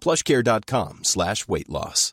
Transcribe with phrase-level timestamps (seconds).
[0.00, 2.12] plushcare.com slash weight loss.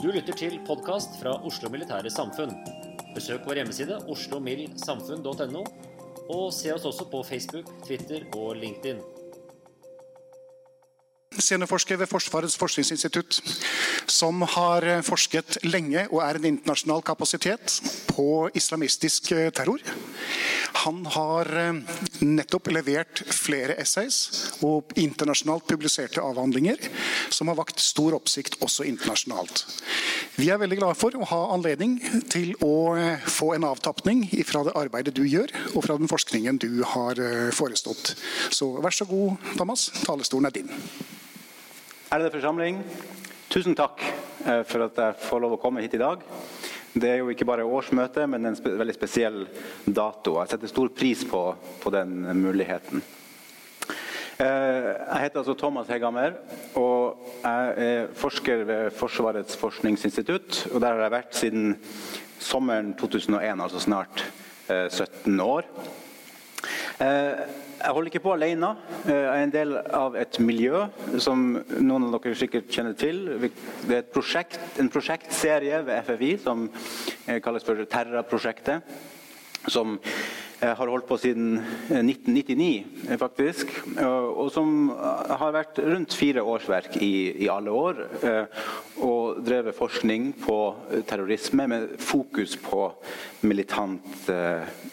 [0.00, 2.54] Du lytter til podkast fra Oslo Militære Samfunn.
[3.12, 5.64] Besøk vår hjemmeside oslomildsamfunn.no,
[6.32, 9.02] og se oss også på Facebook, Twitter og LinkedIn.
[11.38, 13.36] Seniorforsker ved Forsvarets forskningsinstitutt,
[14.10, 17.76] som har forsket lenge og er en internasjonal kapasitet
[18.08, 19.78] på islamistisk eh, terror.
[20.82, 21.78] Han har eh,
[22.26, 24.18] nettopp levert flere essays
[24.66, 26.82] og internasjonalt publiserte avhandlinger
[27.30, 29.62] som har vakt stor oppsikt også internasjonalt.
[30.40, 31.98] Vi er veldig glade for å ha anledning
[32.32, 36.60] til å eh, få en avtapning fra det arbeidet du gjør, og fra den forskningen
[36.62, 37.20] du har
[37.52, 38.14] forestått.
[38.48, 39.90] Så vær så god, Thomas.
[40.06, 40.72] Talerstolen er din.
[42.08, 42.80] Ærede forsamling,
[43.52, 46.24] tusen takk eh, for at jeg får lov å komme hit i dag.
[46.94, 49.42] Det er jo ikke bare årsmøte, men en veldig spesiell
[49.84, 50.38] dato.
[50.40, 51.44] Jeg setter stor pris på,
[51.84, 53.04] på den muligheten.
[54.40, 56.38] Eh, jeg heter altså Thomas Hegghammer,
[56.80, 60.68] og jeg er forsker ved Forsvarets forskningsinstitutt.
[60.72, 61.76] og Der har jeg vært siden
[62.38, 64.24] sommeren 2001, altså snart
[64.66, 65.68] 17 eh, år.
[67.00, 68.74] Jeg holder ikke på alene.
[69.06, 70.86] Jeg er en del av et miljø
[71.18, 71.44] som
[71.76, 73.22] noen av dere sikkert kjenner til.
[73.88, 76.64] Det er prosjekt, en prosjektserie ved FFI som
[77.26, 78.88] eh, kalles for Terra-prosjektet.
[79.68, 79.98] Som
[80.60, 83.72] eh, har holdt på siden 1999, eh, faktisk.
[84.04, 87.12] Og som har vært rundt fire årsverk i,
[87.44, 88.02] i alle år.
[89.00, 90.58] Og drevet forskning på
[91.08, 92.88] terrorisme med fokus på
[93.48, 94.30] militant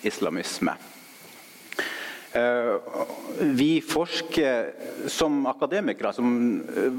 [0.08, 0.78] islamisme.
[2.38, 2.76] Eh,
[3.40, 4.72] vi forsker
[5.10, 6.28] som akademikere som
[6.60, 6.98] eh,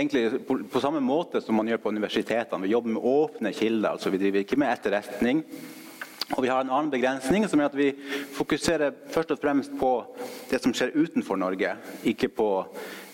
[0.00, 2.66] egentlig på samme måte som man gjør på universitetene.
[2.66, 3.94] Vi jobber med åpne kilder.
[3.94, 5.44] altså Vi driver ikke med etterretning.
[6.36, 7.90] Og vi har en annen begrensning, som er at vi
[8.36, 9.92] fokuserer først og fremst på
[10.50, 11.74] det som skjer utenfor Norge,
[12.06, 12.48] ikke på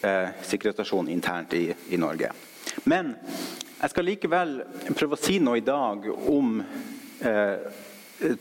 [0.05, 2.33] eh, sikkerhetsstasjonen internt i, i, Norge.
[2.85, 3.15] Men
[3.81, 4.57] jeg skal likevel
[4.93, 7.83] prøve å si noe i dag om eh,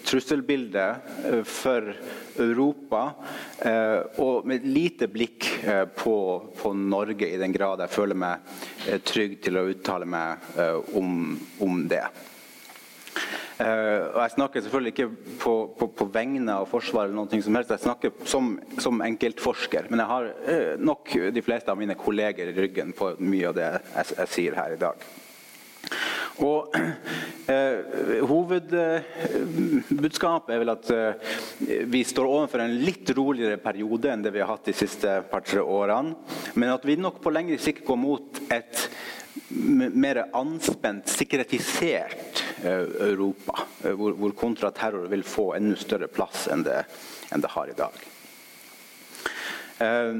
[0.03, 1.95] trusselbildet eh, for
[2.39, 3.13] Europa,
[3.59, 6.17] eh, og med lite blikk eh, på,
[6.57, 10.55] på, Norge, i den grad jeg føler meg trygg til å uttale meg
[10.95, 12.03] om, om det.
[13.55, 17.71] Og Jeg snakker selvfølgelig ikke på, på, på vegne av Forsvaret, eller noe som helst.
[17.71, 18.49] jeg snakker som,
[18.83, 19.87] som, enkeltforsker.
[19.89, 23.69] Men jeg har nok de fleste av mine kolleger i ryggen på mye av det
[23.69, 25.07] jeg, jeg sier her i dag.
[26.43, 26.73] Og
[27.53, 27.77] eh,
[28.27, 31.13] Hovedbudskapet er vel at eh,
[31.91, 35.61] vi står overfor en litt roligere periode enn det vi har hatt de siste par-tre
[35.63, 36.15] årene.
[36.59, 38.89] Men at vi nok på lengre sikt går mot et
[39.49, 43.59] mer anspent, sikkerhetisert eh, Europa.
[43.83, 46.81] Eh, hvor, hvor kontraterror vil få enda større plass enn det,
[47.31, 48.05] enn det har i dag.
[49.85, 50.13] Eh,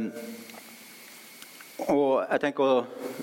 [1.84, 2.76] og jeg tenker å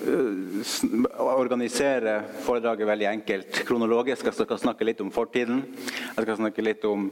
[0.05, 4.27] uh, organisere foredraget veldig enkelt kronologisk.
[4.29, 7.07] Jeg skal snakke litt om fortiden, jeg skal snakke litt om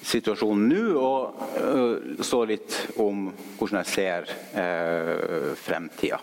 [0.00, 3.28] situasjonen nå, og uh, så litt om
[3.58, 6.22] hvordan jeg ser uh, fremtida.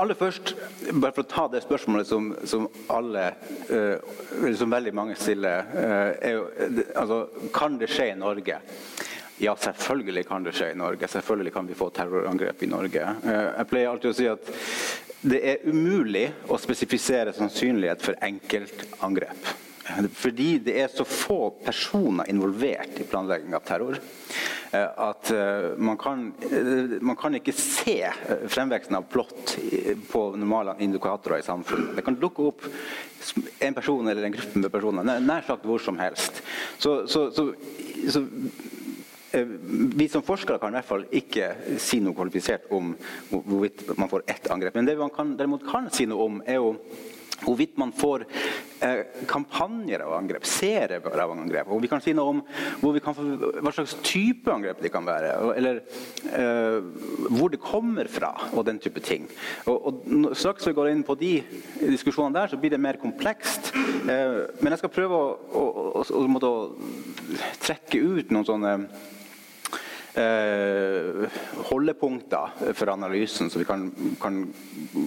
[0.00, 0.54] Aller først,
[0.92, 3.26] bare for å ta det spørsmålet som, som alle,
[3.70, 6.40] uh, som veldig mange stiller, uh, er
[6.98, 7.22] altså,
[7.54, 8.60] Kan det skje i Norge?
[9.40, 11.08] Ja, selvfølgelig kan det skje i Norge.
[11.08, 13.14] Selvfølgelig kan vi få terrorangrep i Norge.
[13.24, 14.52] Uh, jeg pleier alltid å si at
[15.20, 19.50] det er umulig å spesifisere sannsynlighet for enkeltangrep.
[20.14, 24.00] Fordi det er så få personer involvert i planlegging av terror.
[24.72, 28.04] Eh, at eh, man kan, eh, man kan ikke se
[28.46, 29.56] fremveksten av plott
[30.12, 31.96] på normale indikatorer i samfunnet.
[31.96, 32.66] Det kan dukke opp
[33.58, 36.38] en person eller en gruppe med personer nær sagt hvor som helst.
[36.78, 37.50] Så, så, så,
[38.08, 38.22] så
[39.30, 41.50] vi som forskere kan i hvert fall ikke
[41.82, 42.94] si noe kvalifisert om
[43.30, 44.78] hvorvidt man får ett angrep.
[44.78, 46.76] Men det man kan, derimot kan si noe om, er jo
[47.44, 48.24] Hvorvidt man får
[48.84, 51.70] eh, kampanjer av angrep, serier av angrep.
[51.72, 52.42] Og vi kan si noe om
[52.80, 55.32] få, hva slags type angrep de kan være.
[55.56, 55.82] Eller
[56.30, 56.80] eh,
[57.28, 59.28] hvor det kommer fra, og den type ting.
[59.70, 61.36] Og, og Straks vi går inn på de
[61.80, 63.72] diskusjonene der, så blir det mer komplekst.
[63.74, 66.54] Eh, men jeg skal prøve å, å, å, å
[67.62, 68.76] trekke ut noen sånne
[71.70, 73.86] holdepunkter for analysen, så vi kan,
[74.20, 74.40] kan,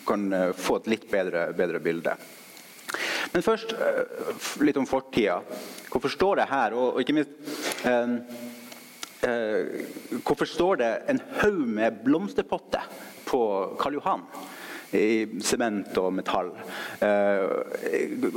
[0.08, 2.16] kan eh, få et litt bedre, bedre, bilde.
[3.34, 4.02] Men først eh,
[4.64, 5.40] litt om fortida.
[5.92, 6.76] Hvorfor står det her?
[6.78, 8.16] Og, og ikke minst eh,
[9.28, 9.86] eh,
[10.22, 12.88] Hvorfor står det en haug med blomsterpotter
[13.28, 13.42] på
[13.82, 14.28] Karl Johan?
[14.98, 16.52] I sement og metall.
[17.04, 17.44] Eh,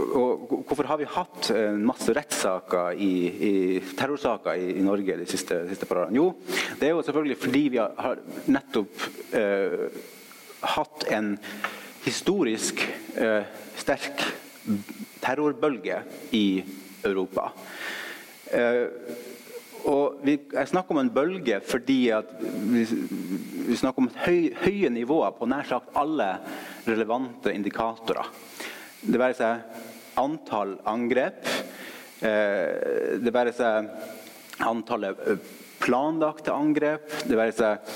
[0.06, 1.50] og hvorfor har vi hatt
[1.81, 3.12] masse rettssaker i,
[3.50, 3.55] i
[3.99, 6.19] terrorsaker i, i, Norge de siste, siste par årene?
[6.19, 6.31] Jo,
[6.81, 9.06] det er jo selvfølgelig fordi vi har nettopp
[9.37, 9.87] eh,
[10.76, 11.35] hatt en
[12.06, 12.82] historisk
[13.19, 14.23] eh, sterk
[15.23, 16.03] terrorbølge
[16.37, 16.47] i
[17.06, 17.50] Europa.
[18.50, 18.87] Eh,
[19.86, 25.34] og vi, jeg snakker om en bølge fordi vi, vi, snakker om høy, høye nivåer
[25.36, 26.32] på nær sagt alle
[26.86, 28.30] relevante indikatorer.
[29.06, 31.46] Det være seg antall angrep,
[32.24, 35.50] eh, det være seg antallet eh,
[35.82, 37.90] planlagte angrep, det være seg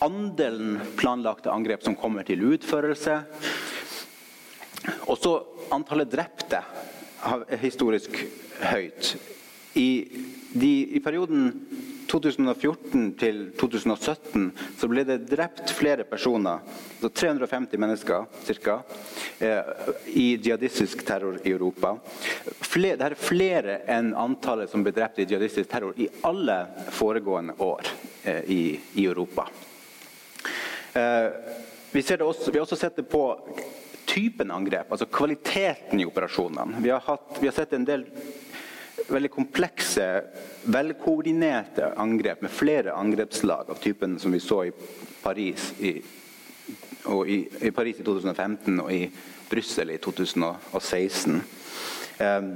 [0.00, 3.18] andelen planlagte angrep som kommer til utførelse.
[5.12, 5.34] Også
[5.74, 6.62] antallet drepte
[7.60, 8.14] historisk
[8.70, 9.16] høyt.
[9.76, 9.90] I
[10.52, 11.52] de, I perioden
[12.10, 14.48] 2014 til 2017
[14.78, 16.64] så ble det drept flere personer,
[16.96, 18.76] altså 350 mennesker ca.,
[19.38, 19.70] eh,
[20.18, 21.94] i jihadistisk terror i Europa.
[22.66, 26.58] Flere, det er flere enn antallet som ble drept i jihadistisk terror i alle
[26.98, 27.92] foregående år
[28.24, 28.62] eh, i,
[28.94, 29.46] i, Europa.
[30.98, 31.28] Eh,
[31.92, 33.24] vi, også, vi, har også sett det på
[34.10, 36.82] typen angrep, altså kvaliteten i operasjonene.
[36.82, 38.08] Vi har, hatt, vi har sett en del
[39.08, 40.06] veldig komplekse,
[40.64, 44.72] velkoordinerte angrep med flere angrepslag av typen som vi så i
[45.22, 45.96] Paris i,
[47.26, 49.04] i, i Paris i 2015 og i
[49.50, 51.40] Brussel i 2016.
[52.20, 52.52] Um,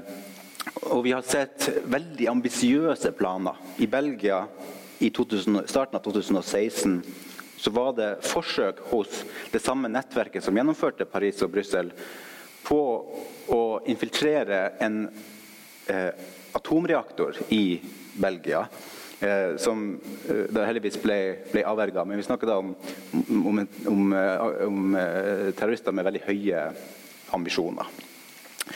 [0.93, 3.59] og vi har sett veldig ambisiøse planer.
[3.79, 4.45] I Belgia
[5.05, 6.99] i 2000, starten av 2016
[7.57, 11.93] så var det forsøk hos det samme nettverket som gjennomførte Paris og Brussel,
[12.65, 12.81] på
[13.53, 15.07] å infiltrere en
[16.55, 17.81] atomreaktor i
[18.17, 18.65] Belgia.
[19.25, 21.19] Eh, som eh, da heldigvis ble,
[21.53, 22.03] ble avverga.
[22.05, 22.75] Men vi snakker da om,
[23.15, 26.65] om, om, eh, om, eh, terrorister med veldig høye
[27.37, 27.89] ambisjoner.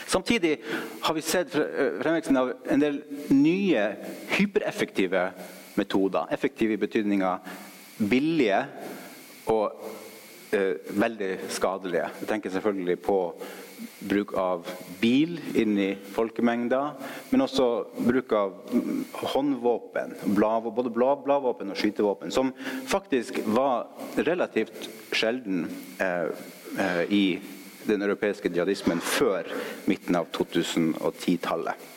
[0.09, 0.55] Samtidig
[1.01, 2.99] har vi sett fremveksten av en del
[3.33, 3.85] nye
[4.35, 5.23] hypereffektive
[5.79, 6.29] metoder.
[6.33, 7.31] Effektive i betydninga
[8.09, 8.59] billige
[9.49, 9.81] og
[10.53, 12.09] eh, veldig skadelige.
[12.21, 13.19] Jeg tenker selvfølgelig på
[13.99, 14.67] bruk av
[15.01, 16.95] bil inn i folkemengder,
[17.31, 17.67] men også
[18.05, 18.57] bruk av
[19.33, 22.53] håndvåpen, både bladvåpen og skytevåpen, som
[22.89, 25.67] faktisk var relativt sjelden
[25.99, 26.27] eh,
[26.79, 27.23] eh, i
[27.87, 29.47] den europeiske jihadismen før
[29.89, 31.87] midten av 2010-tallet.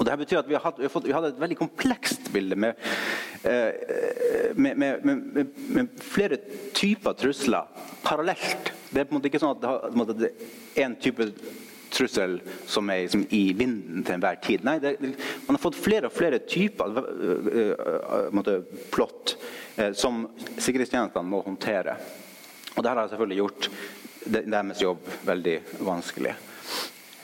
[0.00, 2.78] Og det betyr at vi, hatt, vi, hadde et veldig komplekst bilde med,
[3.44, 6.40] eh, med, med, med flere
[6.74, 7.68] typer trusler
[8.02, 11.28] parallelt det er på en måte ikke sånn at det er en type
[11.92, 14.64] trussel som er liksom i vinden til enhver tid.
[14.64, 14.96] Nei, det,
[15.46, 17.02] man har fått flere og flere typer
[18.32, 18.60] måte,
[18.92, 19.36] plott
[19.76, 20.24] eh, som
[20.56, 21.96] sikkerhetstjenestene må håndtere.
[22.76, 23.68] Og det har selvfølgelig gjort
[24.24, 26.34] deres jobb veldig vanskelig.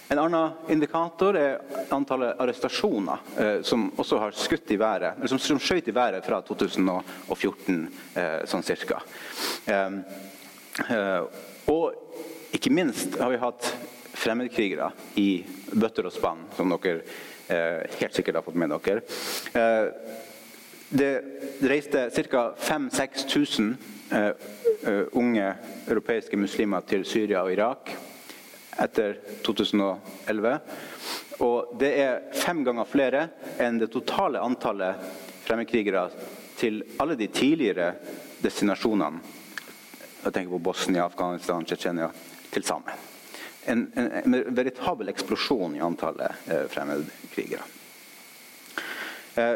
[0.08, 1.58] En annen indikator er
[1.92, 6.24] antallet arrestasjoner eh, som også har skutt i været, eller som, som skjøt i været
[6.24, 7.82] fra 2014
[8.14, 9.02] eh, sånn cirka.
[9.68, 10.00] Eh,
[10.88, 13.68] eh og ikke minst har vi hatt
[14.18, 17.02] fremmedkrigere i bøtter og spann, som dere
[17.52, 19.04] eh, helt sikkert har fått med dere.
[19.52, 20.16] Eh,
[20.88, 21.12] det
[21.68, 22.44] reiste ca.
[22.56, 23.74] 5000-6000
[24.10, 24.30] eh,
[24.88, 25.48] uh, unge
[25.88, 27.92] europeiske muslimer til Syria og Irak
[28.80, 30.54] etter 2011.
[31.44, 33.26] Og det er fem ganger flere
[33.60, 35.02] enn det totale antallet
[35.44, 36.06] fremmedkrigere
[36.58, 37.92] til alle de tidligere
[38.40, 39.20] destinasjonene.
[40.28, 42.10] Jeg tenker på Bosnia, Afghanistan, Tsjetsjenia
[42.52, 43.04] til sammen.
[43.64, 47.64] En, en, en, veritabel eksplosjon i antallet eh, fremmedkrigere.
[49.40, 49.54] Eh,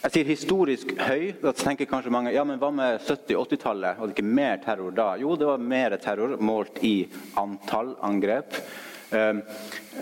[0.00, 1.26] jeg sier historisk høy.
[1.44, 4.00] Da tenker kanskje mange ja, men hva med 70-80-tallet?
[4.00, 5.10] Var det ikke mer terror da?
[5.20, 6.94] Jo, det var mer terror målt i
[7.36, 8.56] antall angrep.
[9.12, 9.44] Eh,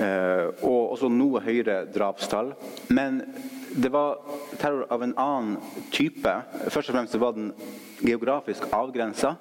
[0.07, 2.55] eh, og også noe høyere drapstall.
[2.95, 3.25] Men
[3.71, 4.19] det var
[4.59, 5.57] terror av en annen
[5.91, 6.35] type.
[6.69, 7.53] Først og fremst var den
[8.01, 9.35] geografisk avgrensa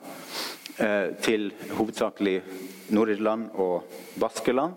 [0.78, 2.42] eh, til hovedsakelig
[2.96, 3.88] Nord-Irland og
[4.20, 4.76] Baskeland.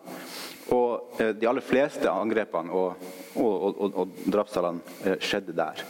[0.71, 5.83] Og eh, de aller fleste angrepene og, og, og, og drapstallene eh, skjedde der.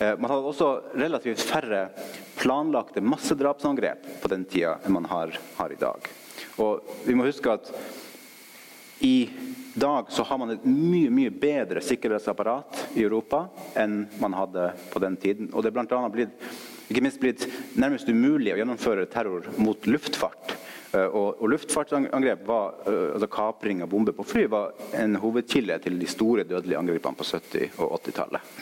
[0.00, 1.86] Eh, man hadde også relativt færre
[2.40, 6.08] planlagte massedrapsangrep på den tida enn man har, har i dag.
[6.60, 7.72] Og vi må huske at
[9.00, 9.30] i
[9.74, 13.46] dag så har man et mye mye bedre sikkerhetsapparat i Europa
[13.78, 15.50] enn man hadde på den tiden.
[15.52, 16.48] Og det er blant annet blitt,
[16.90, 17.46] ikke minst blitt
[17.78, 20.56] nærmest umulig å gjennomføre terror mot luftfart.
[20.90, 25.76] Uh, og, og Luftfartsangrep, var, uh, altså kapring av bomber på fly, var en hovedkilde
[25.84, 28.56] til de store dødelige angrepene på 70- og 80-tallet.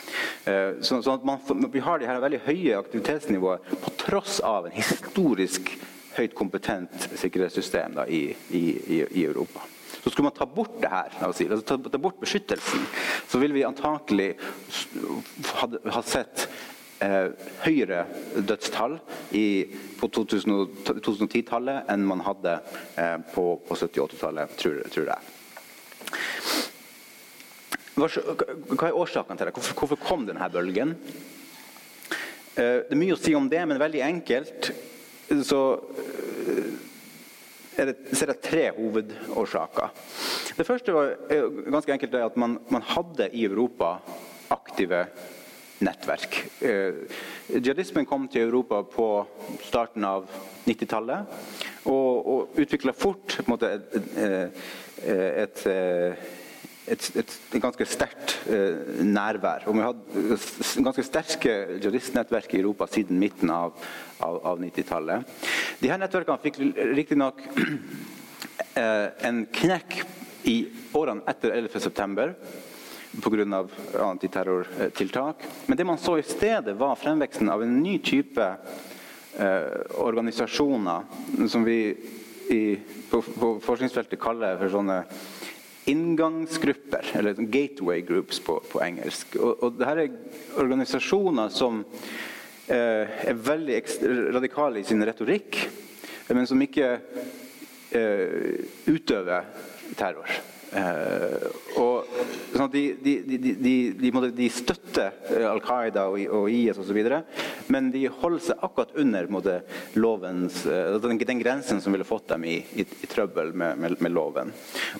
[0.85, 1.41] Så, så, at man,
[1.73, 5.75] vi har de her veldig høye aktivitetsnivået på tross av en historisk
[6.17, 9.65] høyt kompetent sikkerhetssystem da, i, i, i Europa.
[10.09, 12.81] Så skulle man ta bort det her, altså, ta, ta, bort beskyttelsen,
[13.29, 14.31] så ville vi antakelig
[15.53, 16.47] ha, sett
[17.05, 17.29] eh,
[17.67, 18.07] høyere
[18.41, 18.95] dødstall
[19.37, 19.69] i,
[20.01, 22.55] på 2010-tallet enn man hadde
[22.97, 25.21] eh, på, på 70-80-tallet, tror, tror, jeg.
[27.99, 29.57] Hva, er årsaken til det?
[29.61, 30.97] Hvorfor, hvorfor kom denne bølgen?
[32.57, 34.73] Eh, det er mye å si om det, men veldig enkelt
[35.45, 35.61] så
[37.79, 39.93] er det, er det tre hovedårsaker.
[40.59, 41.15] Det første var
[41.71, 43.99] ganske enkelt at man, man hadde i Europa
[44.51, 45.05] aktive
[45.85, 46.41] nettverk.
[46.65, 47.05] Eh,
[47.55, 49.09] jihadismen kom til Europa på
[49.63, 50.27] starten av
[50.67, 55.65] 90-tallet og, og utvikla fort måte, et, et, et,
[56.93, 59.67] et, et ganske sterkt eh, nærvær.
[59.69, 60.39] Og vi hadde
[60.87, 63.77] ganske sterke juristnettverk i Europa siden midten av,
[64.19, 65.37] av, av 90-tallet.
[65.83, 66.61] De her nettverkene fikk
[66.99, 67.43] riktignok
[68.81, 70.01] eh, en knekk
[70.49, 70.59] i
[70.97, 72.33] årene etter 11.9
[73.19, 73.65] pga.
[74.05, 75.37] antiterrortiltak.
[75.67, 78.47] Men det man så i stedet, var fremveksten av en ny type
[79.39, 81.97] eh, organisasjoner som vi
[82.49, 82.79] i,
[83.11, 85.03] på, på, forskningsfeltet kaller for sånne
[85.89, 89.37] inngangsgrupper, eller gateway groups på, på engelsk.
[89.41, 91.81] Og, og Dette er organisasjoner som
[92.69, 93.81] eh, er veldig
[94.37, 95.59] radikale i sin retorikk,
[96.29, 96.93] men som ikke
[97.97, 99.49] eh, utøver
[99.97, 100.29] terror.
[100.77, 101.49] Eh,
[101.81, 101.98] og sånn
[102.67, 106.99] de, de, de, støtter eh, Al Qaida og, og IS osv.,
[107.71, 109.59] men de holder seg akkurat under måte,
[110.01, 113.97] lovens, uh, den, den, grensen som ville fått dem i, i, i trøbbel med, med,
[114.03, 114.53] med, loven.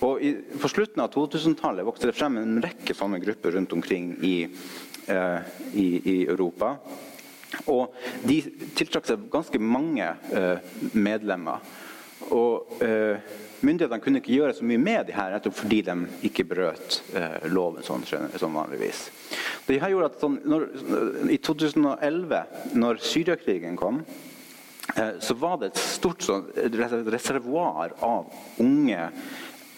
[0.05, 4.13] Og i, På slutten av 2000-tallet vokste det frem en rekke sånne grupper rundt omkring
[4.23, 4.37] i,
[5.09, 6.77] eh, i Europa.
[7.73, 7.97] Og
[8.29, 8.43] de
[8.77, 10.13] tiltrakk seg ganske mange
[10.93, 11.65] medlemmer.
[12.37, 12.77] Og
[13.61, 15.97] Myndighetene kunne ikke gjøre så mye med de her, nettopp fordi de
[16.29, 19.09] ikke brøt eh, loven sånn, sånn, vanligvis.
[19.67, 20.69] Det her gjorde at sånn, når,
[21.35, 22.41] I 2011,
[22.79, 24.01] når Syriakrigen kom,
[24.95, 26.47] eh, så var det et stort sånn,
[27.11, 28.31] reservoar av
[28.63, 29.11] unge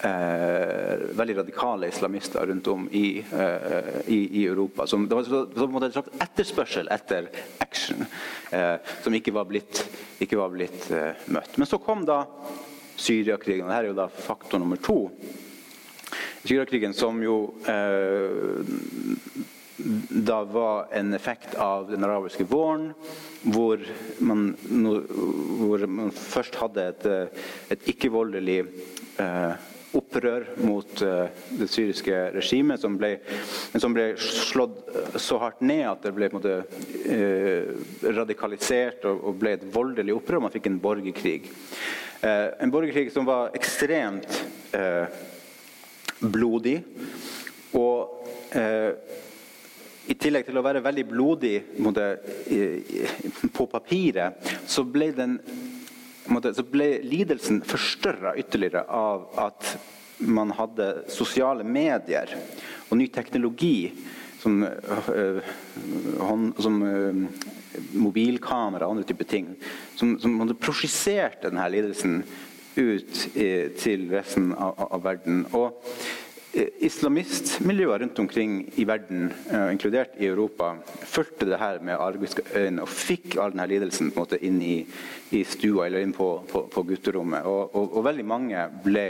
[0.03, 4.87] Eh, veldig radikale islamister rundt om i, eh, i, i Europa.
[4.87, 7.27] Som, det var, så, så en slags etterspørsel etter
[7.61, 8.01] action
[8.49, 9.83] eh, som ikke var blitt,
[10.17, 11.53] ikke var blitt eh, møtt.
[11.61, 12.23] Men så kom da
[13.01, 13.69] Syriakrigen.
[13.69, 15.07] Dette er jo da faktor nummer to.
[16.43, 17.37] Syriakrigen som jo
[17.69, 18.61] eh,
[20.09, 22.91] da var en effekt av den arabiske våren,
[23.41, 23.81] hvor
[24.19, 27.07] man, hvor man først hadde et,
[27.73, 28.59] et ikke-voldelig
[29.21, 33.15] eh, opprør mot eh, det syriske regimet, som ble,
[33.75, 37.71] som ble, slått så hardt ned at det ble måte, uh,
[38.15, 40.45] radikalisert og, og, ble et voldelig opprør.
[40.45, 41.49] Man fikk en borgerkrig.
[42.21, 45.05] Eh, en borgerkrig som var ekstremt eh,
[46.19, 46.83] blodig.
[47.73, 48.91] Og eh,
[50.05, 51.55] i tillegg til å være veldig blodig
[53.57, 55.37] på papiret, så ble, den,
[56.53, 59.73] så ble lidelsen forstørra ytterligere av at
[60.21, 62.35] man hadde sosiale medier
[62.89, 63.89] og ny teknologi
[64.41, 65.41] som, øh,
[66.19, 67.21] hånd, som øh,
[67.93, 69.53] mobilkamera og andre typer ting.
[69.95, 72.23] Som, som prosjiserte denne lidelsen
[72.75, 75.45] ut i, til resten av, av verden.
[75.53, 75.79] Og
[76.53, 80.73] Eh, islamistmiljøer rundt omkring i verden, uh, inkludert i Europa,
[81.07, 84.81] fulgte det her med argiske øyne og fikk all denne lidelsen måte inn i,
[85.31, 87.47] i stua eller inn på, på, på gutterommet.
[87.47, 89.05] Og, og, og, veldig mange ble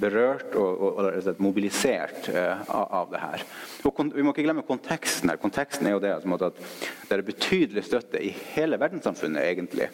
[0.00, 3.44] berørt og, og, mobilisert av, av, det her.
[3.88, 5.40] Og vi må ikke glemme konteksten her.
[5.42, 6.60] Konteksten er jo det at
[7.08, 9.90] det er betydelig støtte i hele verdenssamfunnet egentlig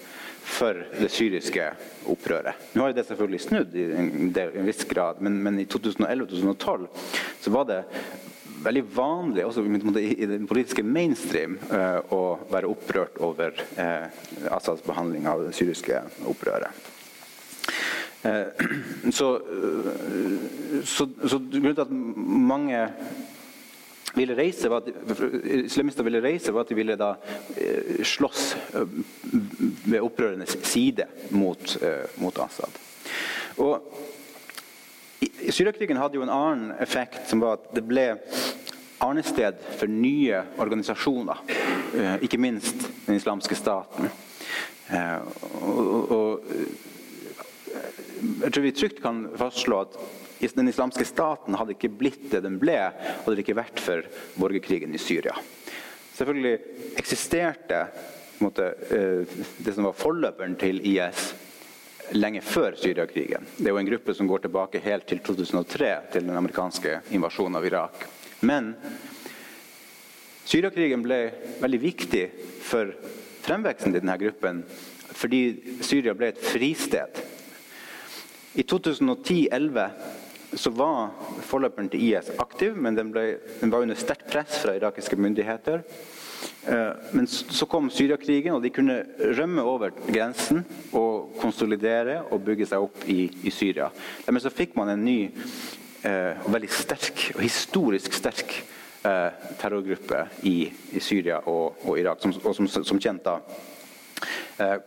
[0.46, 1.70] for det syriske
[2.12, 2.68] opprøret.
[2.76, 6.86] Nå har det selvfølgelig snudd i en, del, en viss grad, men, men i 2011-2012
[7.42, 7.80] så var det
[8.66, 11.56] veldig vanlig også i den politiske mainstream
[12.12, 13.56] å være opprørt over
[14.50, 16.95] Assads behandling av det syriske opprøret.
[18.24, 18.48] Uh,
[19.18, 19.40] så,
[20.84, 22.88] så, så grunnen til at mange
[24.16, 24.88] ville reise, var at,
[25.44, 27.12] islamister ville reise, var at de ville da
[27.56, 28.44] eh, slåss
[28.74, 28.98] eh,
[29.84, 31.04] ved opprørernes side
[31.36, 32.80] mot, eh, mot Assad.
[33.60, 33.82] Og
[35.50, 38.06] Syriakrigen hadde jo en annen effekt, som var at det ble
[39.04, 41.40] arnested for nye organisasjoner.
[42.24, 44.10] Ikke minst den islamske staten.
[45.62, 46.44] Og, og,
[48.16, 49.98] jeg tror vi trygt kan fastslå at
[50.56, 54.04] den islamske staten hadde ikke blitt det den ble, hadde det ikke vært for
[54.40, 55.34] borgerkrigen i Syria.
[56.16, 56.58] Selvfølgelig
[57.00, 57.86] eksisterte
[58.44, 61.32] måte, eh, det som var forløperen til IS
[62.14, 63.46] lenge før Syriakrigen.
[63.56, 67.58] Det er jo en gruppe som går tilbake helt til 2003, til den amerikanske invasjonen
[67.58, 68.06] av Irak.
[68.40, 68.74] Men
[70.46, 71.20] Syriakrigen ble
[71.60, 72.26] veldig viktig
[72.62, 72.92] for
[73.46, 74.62] fremveksten til denne gruppen
[75.16, 75.40] fordi
[75.80, 77.22] Syria ble et fristed.
[78.56, 79.88] I 2010-2011
[80.56, 81.10] så var
[81.44, 83.24] forløperen til IS aktiv, men den, ble,
[83.60, 85.82] den var under sterkt press fra irakiske myndigheter.
[86.66, 89.02] Eh, men så kom Syriakrigen, og de kunne
[89.36, 90.64] rømme over grensen
[90.96, 93.90] og konsolidere og bygge seg opp i, i Syria.
[94.28, 98.56] Men så fikk man en ny eh, veldig sterk, og historisk sterk
[99.04, 100.58] eh, terrorgruppe i,
[100.96, 103.42] i Syria og, og, Irak, som, og som, som kjent da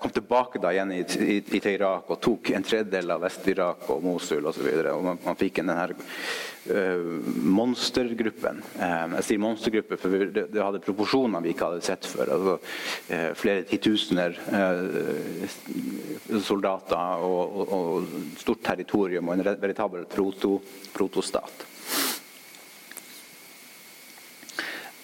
[0.01, 4.67] kom tilbake da igjen til Irak og tok en tredjedel av Vest-Irak og Mosul osv.
[5.05, 7.27] Man, man fikk denne uh,
[7.59, 8.63] monstergruppen.
[8.79, 12.33] Uh, jeg sier monstergruppe, for det, hadde proporsjoner vi ikke hadde sett før.
[12.35, 12.57] Altså,
[13.37, 14.39] flere titusener
[16.45, 20.57] soldater og, og, og, stort territorium og en veritabel proto,
[20.93, 21.65] protostat.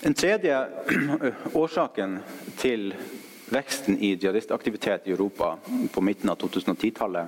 [0.05, 0.57] Den tredje
[1.53, 2.19] årsaken
[2.61, 2.91] til
[3.49, 5.57] veksten i jihadistaktivitet i Europa
[5.91, 7.27] på midten av 2010-tallet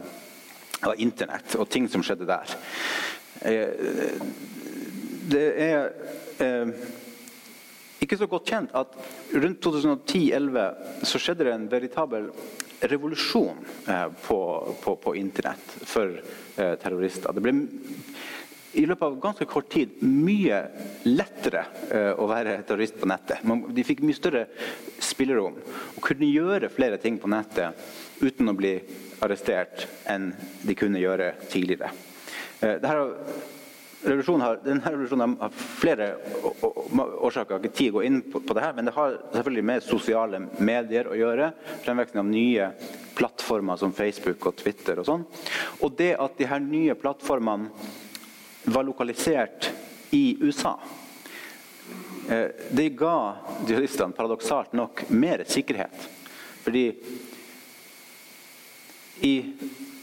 [0.86, 2.53] av Internett og ting som skjedde der.
[3.41, 4.21] Eh,
[5.27, 5.89] det er
[6.43, 6.71] eh,
[8.03, 8.93] ikke så godt kjent at
[9.34, 12.30] rundt 2010-2011 så skjedde det en veritabel
[12.88, 14.39] revolusjon eh, på,
[14.84, 16.19] på, på Internett for
[16.58, 17.34] terrorister.
[17.34, 17.53] Det ble
[18.73, 20.60] i løpet av ganske kort tid mye
[21.08, 23.43] lettere uh, å være terrorist på nettet.
[23.73, 24.45] De fikk mye større
[24.99, 25.60] spillerom
[25.95, 27.77] og kunne gjøre flere ting på nettet
[28.21, 28.75] uten å bli
[29.23, 30.32] arrestert enn
[30.63, 31.91] de kunne gjøre tidligere.
[32.58, 32.93] Dette,
[34.01, 36.08] denne revolusjonen har, denne revolusjonen har flere
[36.62, 37.49] årsaker.
[37.49, 39.86] Jeg har ikke tid å gå inn på det her, men det har selvfølgelig med
[39.86, 41.51] sosiale medier å gjøre.
[41.86, 42.69] Fremveksten av nye
[43.17, 45.25] plattformer som Facebook og Twitter og sånn.
[45.82, 47.71] Og det at de her nye plattformene
[48.67, 49.71] var lokalisert
[50.10, 50.80] i USA.
[52.30, 53.36] Eh, det ga
[53.67, 56.10] jihadistene paradoksalt nok mer sikkerhet.
[56.63, 56.95] Fordi,
[59.19, 59.53] i,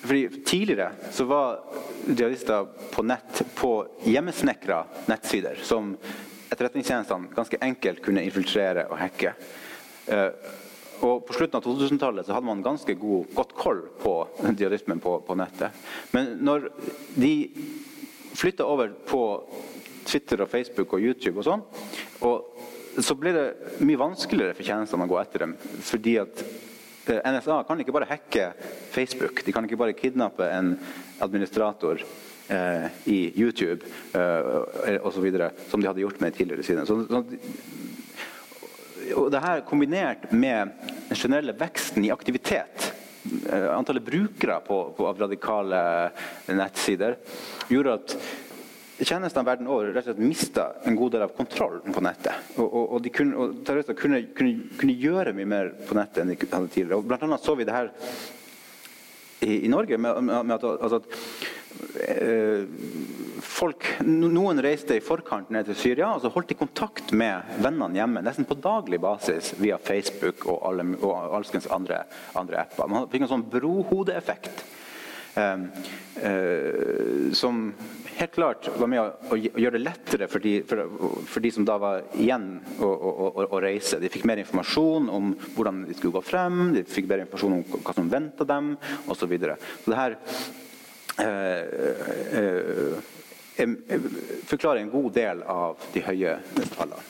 [0.02, 1.60] fordi tidligere så var
[2.06, 5.96] jihadister på nett på hjemmesnekra nettsider som
[6.50, 9.34] etterretningstjenestene ganske enkelt kunne infiltrere og hacke.
[10.06, 10.30] Eh,
[11.04, 14.12] og På slutten av 2000-tallet hadde man ganske god, godt koll på
[14.56, 15.76] jihadismen på, på nettet.
[16.16, 16.70] Men når
[17.14, 17.34] de
[18.34, 19.22] flytta over på
[20.04, 21.64] Twitter og Facebook og YouTube og sånn.
[22.26, 23.46] Og så blir det
[23.82, 25.56] mye vanskeligere for tjenestene å gå etter dem.
[25.82, 26.44] fordi at
[27.04, 28.52] NSA kan ikke bare hacke
[28.92, 29.44] Facebook.
[29.44, 30.78] De kan ikke bare kidnappe en
[31.24, 32.00] administrator
[32.48, 35.26] eh, i YouTube eh, osv.
[35.68, 36.86] som de hadde gjort med tidligere siden.
[36.86, 37.24] Så, så,
[39.14, 40.72] og det her kombinert med
[41.10, 42.83] den generelle veksten i aktivitet
[43.72, 45.78] antallet brukere på, på, av radikale
[46.52, 47.16] nettsider
[47.72, 48.16] gjorde at
[49.02, 52.52] tjenestene verden over rett og slett mista en god del av kontrollen på nettet.
[52.56, 56.32] Og, og, og, kunne, og terrorister kunne, kunne, kunne, gjøre mye mer på nettet enn
[56.34, 57.00] de hadde tidligere.
[57.00, 57.90] Og blant annet så vi det her
[59.44, 59.98] i, i Norge.
[59.98, 61.18] med, med at, altså at eh,
[63.44, 67.98] folk, Noen reiste i forkant ned til Syria og så holdt de kontakt med vennene
[67.98, 72.04] hjemme nesten på daglig basis via Facebook og, alle, og alskens andre,
[72.38, 72.90] andre apper.
[72.90, 74.64] Man fikk en sånn brohodeeffekt.
[75.34, 75.64] Um,
[76.22, 77.72] uh, som
[78.14, 80.84] helt klart var med å, å gjøre det lettere for de, for,
[81.26, 83.98] for de, som da var igjen å, å, å, reise.
[84.02, 87.80] De fikk mer informasjon om hvordan de skulle gå frem, de fikk mer informasjon om
[87.80, 88.76] hva som venta dem
[89.08, 89.24] osv.
[89.24, 89.56] Så, videre.
[89.80, 90.63] så det her eh, eh,
[94.46, 96.38] forklarer en god del av de høye
[96.74, 97.04] tallene.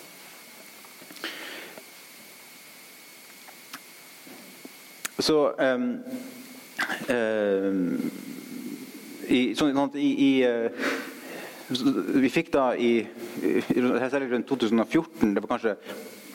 [5.24, 5.84] Så um,
[7.08, 8.10] um,
[9.28, 10.90] i, sånn, i, i uh,
[12.20, 13.06] Vi fikk da i,
[13.40, 15.76] særlig rundt 2014 Det var kanskje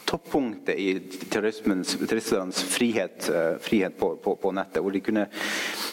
[0.10, 0.96] toppunktet i
[1.30, 4.82] terroristenes frihet, uh, frihet på, på, på, nettet.
[4.82, 5.28] hvor de kunne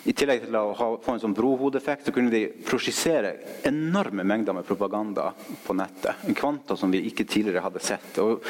[0.07, 3.33] i tillegg til å ha, få en sånn brohodeeffekt, så kunne de prosjisere
[3.67, 5.33] enorme mengder med propaganda
[5.67, 6.23] på nettet.
[6.29, 8.21] En kvanta som vi ikke tidligere hadde sett.
[8.23, 8.45] Og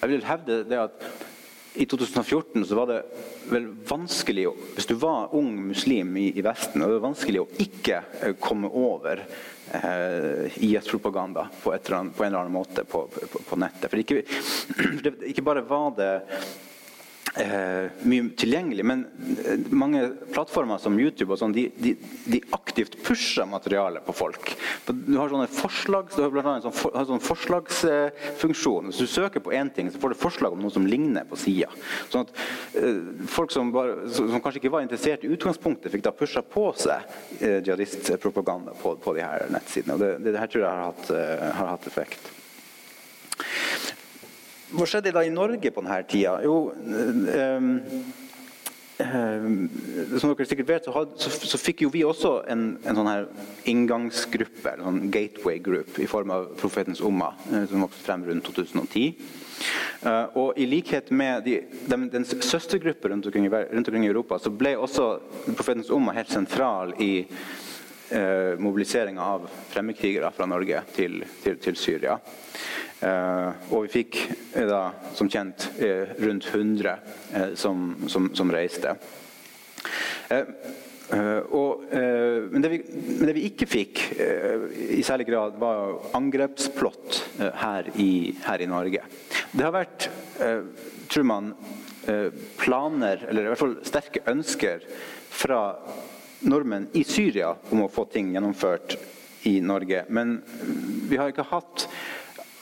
[0.00, 1.06] jeg vil hevde det at
[1.74, 2.98] i 2014 så var det
[3.48, 4.44] vel vanskelig
[4.74, 8.68] Hvis du var ung muslim i, i Vesten, var det vanskelig å ikke eh, komme
[8.68, 13.88] over eh, IS-propaganda på, på, en eller annen måte på, på, på nettet.
[13.88, 14.20] For ikke,
[15.32, 16.12] ikke bare var det
[17.32, 18.84] mye tilgjengelig.
[18.84, 19.06] Men
[19.46, 20.02] eh, mange
[20.34, 21.94] plattformer som YouTube og sånn, de, de,
[22.26, 24.52] de, aktivt pusher materialet på folk.
[24.88, 28.90] Du har sånne forslag, du har blant annet sånn, for, sånn forslagsfunksjon.
[28.90, 31.40] Hvis du søker på én ting, så får du forslag om noe som ligner på
[31.40, 31.70] sida.
[32.12, 32.36] Sånn at
[32.82, 33.00] eh,
[33.32, 37.08] folk som, bare, som, kanskje ikke var interessert i utgangspunktet, fikk da pusha på seg
[37.40, 39.96] eh, jihadistpropaganda på, på de her nettsidene.
[39.96, 42.32] Og det, det, her tror jeg har hatt, uh, har hatt effekt.
[44.72, 46.38] Hva skjedde da i Norge på denne tida?
[46.44, 47.72] Jo, um,
[49.02, 49.56] um,
[50.16, 53.10] som dere sikkert vet, så, had, så, så, fikk jo vi også en, en sånn
[53.10, 53.26] her
[53.68, 58.48] inngangsgruppe, en sånn gateway group, i form av Profetens Umma, eh, som vokste frem rundt
[58.48, 59.12] 2010.
[59.12, 61.58] Uh, eh, og I likhet med de,
[61.90, 65.10] de, dens søstergruppe rundt rundt omkring, i Europa, så ble også
[65.52, 67.12] Profetens Umma helt sentral i
[68.12, 72.18] uh, mobiliseringa av fremmedkrigere fra Norge til, til, til Syria.
[73.02, 74.18] Eh, og vi fikk
[74.54, 78.94] eh, da, som kjent eh, rundt 100 som, som, som reiste.
[81.12, 87.18] Og, men, det vi, men, det vi, ikke fikk i særlig grad, var angrepsplott
[87.60, 89.02] her i, her i Norge.
[89.52, 90.06] Det har vært,
[91.12, 91.50] tror man,
[92.62, 94.86] planer, eller i hvert fall sterke ønsker
[95.42, 95.60] fra
[96.42, 98.96] nordmenn i Syria om å få ting gjennomført
[99.48, 100.04] i Norge.
[100.08, 100.40] Men
[101.08, 101.86] vi har ikke hatt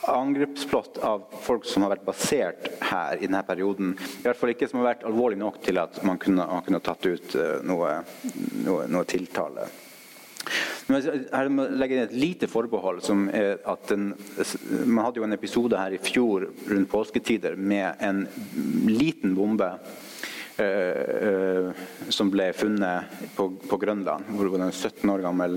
[0.09, 3.93] angrepsplott av folk som har vært basert her i denne perioden.
[3.93, 6.81] I hvert fall ikke som har vært alvorlig nok til at man kunne, man kunne
[6.83, 7.99] tatt ut eh, noe,
[8.65, 9.69] noe, noe tiltale.
[10.91, 13.03] Jeg må legge inn et lite forbehold.
[13.05, 14.13] som er at den,
[14.85, 18.25] Man hadde jo en episode her i fjor rundt påsketider med en
[18.89, 19.69] liten bombe
[22.11, 24.27] som ble funnet på, på Grønland.
[24.35, 25.55] hvor En 17 år gammel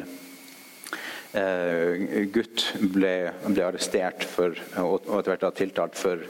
[1.34, 2.62] Eh, gutt
[2.94, 6.20] ble, ble arrestert for, og, etter hvert tiltalt for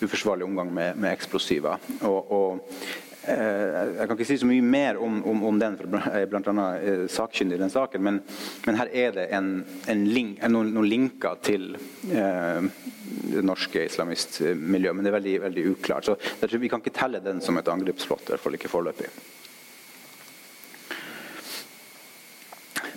[0.00, 1.82] uforsvarlig omgang med, med eksplosiver.
[2.08, 2.78] Og, og,
[3.12, 6.66] eh, jeg kan ikke si så mye mer om, om, om den, for bl.a.
[6.76, 8.20] Eh, sakkyndig i den saken, men,
[8.66, 9.52] men, her er det en,
[9.90, 11.70] en link, noen, noen, linker til
[12.12, 12.66] eh,
[13.34, 16.10] det norske islamistmiljøet, men det er veldig, veldig uklart.
[16.10, 18.72] Så jeg tror Vi kan ikke telle den som et angrepsplott, i hvert fall ikke
[18.72, 19.08] foreløpig.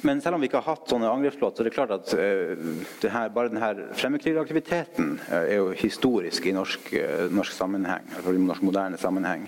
[0.05, 3.09] Men selv om vi ikke har hatt sånne angrepsplott, så er det klart at uh,
[3.11, 8.05] her, bare denne fremmedkrigeraktiviteten uh, er jo historisk i norsk, uh, norsk sammenheng.
[8.21, 9.47] I norsk moderne sammenheng.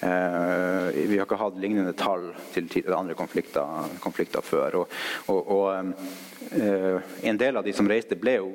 [0.00, 4.82] Vi har ikke hatt lignende tall til, andre konflikter, konflikter før.
[4.82, 4.96] Og,
[5.32, 8.50] og, og en del av de som reiste, ble jo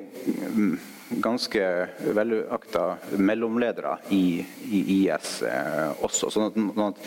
[0.54, 0.76] um,
[1.22, 1.64] ganske
[2.14, 2.84] velakta
[3.18, 5.40] mellomledere i, i IS
[6.00, 6.30] også.
[6.30, 7.02] sånn sånn at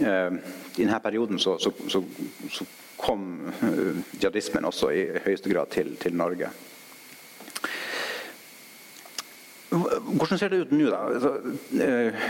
[0.00, 2.02] i denne perioden så, så, så,
[2.50, 2.66] så
[3.00, 6.50] kom eh, jihadismen også i høyeste grad til, til Norge.
[9.70, 11.04] Hvordan ser det ut nå, da?
[11.06, 11.30] Altså,
[11.78, 12.24] eh,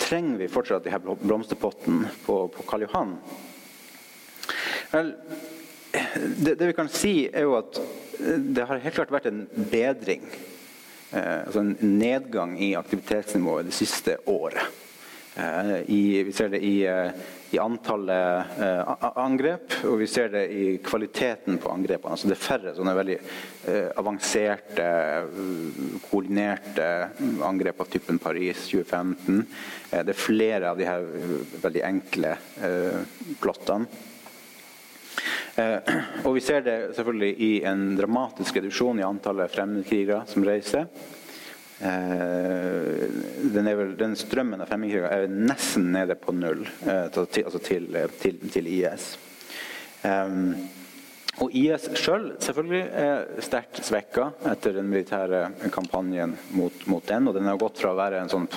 [0.00, 3.14] trenger vi fortsatt de her blomsterpottene på, på Karl Johan?
[4.94, 5.12] Vel,
[5.92, 9.44] det, det, vi kan si, er jo at eh, det har helt klart vært en
[9.68, 10.24] bedring.
[11.12, 14.87] Eh, altså en nedgang i aktivitetsnivået det siste året.
[15.38, 17.10] Eh, i, vi ser det i eh,
[17.50, 22.12] i antallet eh, angrep, og vi ser det i kvaliteten på angrepene.
[22.12, 23.16] Altså det er færre sånne veldig
[24.00, 24.88] avanserte,
[26.08, 26.88] koordinerte
[27.44, 29.40] angrep av typen Paris 2015.
[29.92, 31.08] Eh, det er flere av de her
[31.64, 32.36] veldig enkle
[33.40, 33.88] plottene.
[35.58, 40.86] Og vi ser det selvfølgelig i en dramatisk reduksjon i antallet fremmedkrigere som reiser.
[41.80, 43.06] Eh,
[43.54, 47.86] den, vel, den, strømmen av fremmedkrigere er nesten nede på null, eh, til, altså til,
[48.18, 49.12] til, til IS.
[50.02, 50.54] Um,
[51.38, 57.28] og IS sjøl selv, selvfølgelig er sterkt svekka etter den militære kampanjen mot, mot, den.
[57.30, 58.48] Og den har gått fra å være en sånn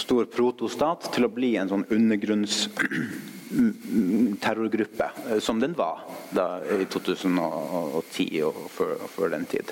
[0.00, 2.64] stor protostat til å bli en sånn undergrunns
[4.42, 6.02] terrorgruppe, eh, som den var
[6.34, 9.70] da, i 2010 og før, og før den tid.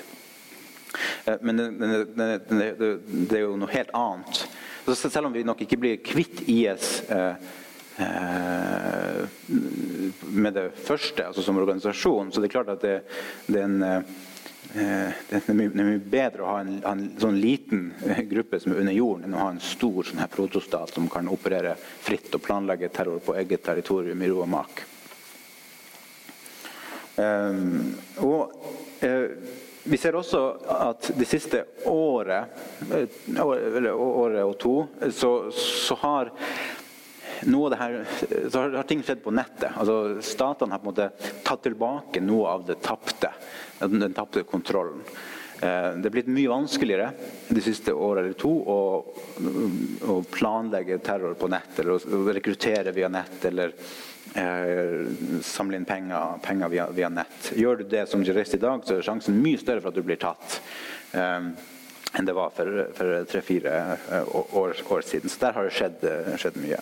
[1.25, 1.69] Eh, men det,
[2.15, 2.91] det, det,
[3.29, 4.43] det, er jo noe helt annet.
[4.89, 7.49] Så selv om vi nok ikke blir kvitt IS eh,
[7.99, 9.27] Eh,
[10.21, 12.93] med det første, altså som organisasjon, så det er klart at det,
[13.51, 17.89] er en eh, det er mye bedre å ha en, en, sånn liten
[18.31, 21.27] gruppe som er under jorden, enn å ha en stor sånn her protostat som kan
[21.27, 24.85] operere fritt og planlegge terror på eget territorium i ro og mak.
[28.23, 28.39] Og
[29.89, 30.41] vi ser også
[30.75, 34.75] at det siste året, eller året og to,
[35.11, 36.31] så, så har
[37.47, 37.97] noe av det her,
[38.51, 39.71] så har, ting skjedd på nettet.
[39.71, 43.31] Altså, statene har på en måte tatt tilbake noe av det tapte.
[43.79, 45.03] Den tapte kontrollen.
[45.59, 47.09] Eh, det er blitt mye vanskeligere
[47.49, 48.79] de siste årene eller to å,
[50.07, 53.75] å planlegge terror på nett, eller å rekruttere via nett, eller
[54.35, 57.51] eh, samle inn penger, penger via, via, nett.
[57.55, 60.05] Gjør du det som jurist i dag, så er sjansen mye større for at du
[60.05, 60.61] blir tatt.
[61.17, 61.51] Eh,
[62.17, 65.29] enn det var for tre-fire eh, år, år, siden.
[65.29, 66.09] Så der har det skjedd,
[66.41, 66.81] skjedd mye.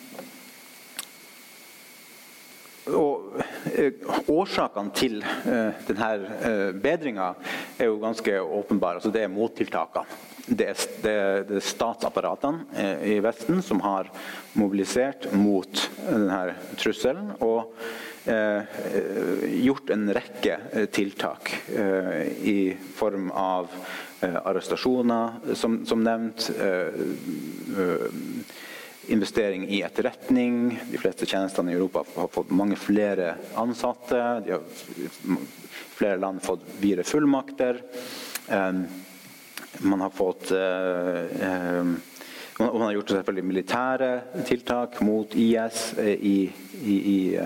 [2.97, 3.39] og
[3.75, 3.93] eh,
[4.31, 7.31] Årsakene til uh, denne uh, bedringa
[7.77, 8.99] er jo ganske åpenbare.
[8.99, 10.19] Altså, det er mottiltakene.
[10.41, 11.11] Det er, det,
[11.55, 14.09] er statsapparatene i Vesten som har
[14.57, 17.29] mobilisert mot denne trusselen.
[17.39, 17.77] og
[19.61, 20.57] gjort en rekke
[20.93, 21.53] tiltak
[22.41, 23.69] i form av
[24.21, 26.49] arrestasjoner, som, som nevnt
[29.11, 30.79] investering i etterretning.
[30.91, 34.17] De fleste tjenestene i Europa har fått mange flere ansatte.
[34.45, 34.61] De har
[35.71, 37.81] flere land fått videre fullmakter.
[39.79, 40.51] Man har fått
[42.61, 44.09] man har gjort selvfølgelig militære
[44.45, 46.43] tiltak mot IS i,
[46.85, 47.39] i, i,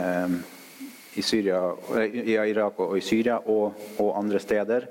[1.15, 1.61] i, Syria,
[2.03, 4.89] i Irak og i Syria og, og andre steder.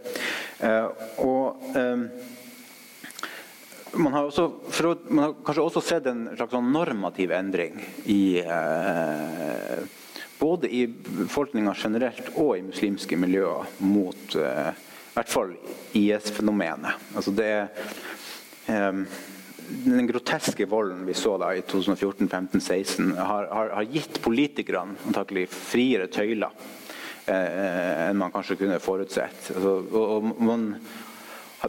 [1.26, 1.68] Og
[3.96, 4.48] man har, også,
[5.08, 7.78] man har, kanskje også sett en slags sånn normativ endring
[8.10, 9.84] i eh,
[10.34, 15.52] Både i befolkninga generelt og i muslimske miljøer mot eh, i hvert fall
[15.94, 16.98] IS-fenomenet.
[17.14, 17.52] Altså det
[18.66, 18.98] eh,
[19.84, 24.98] den groteske volden vi så da i 2014, 15, 16, har, har, har gitt politikerne
[25.06, 26.52] antakelig friere tøyler
[27.30, 29.52] eh, enn man kanskje kunne forutsett.
[29.54, 30.68] Altså, og, og man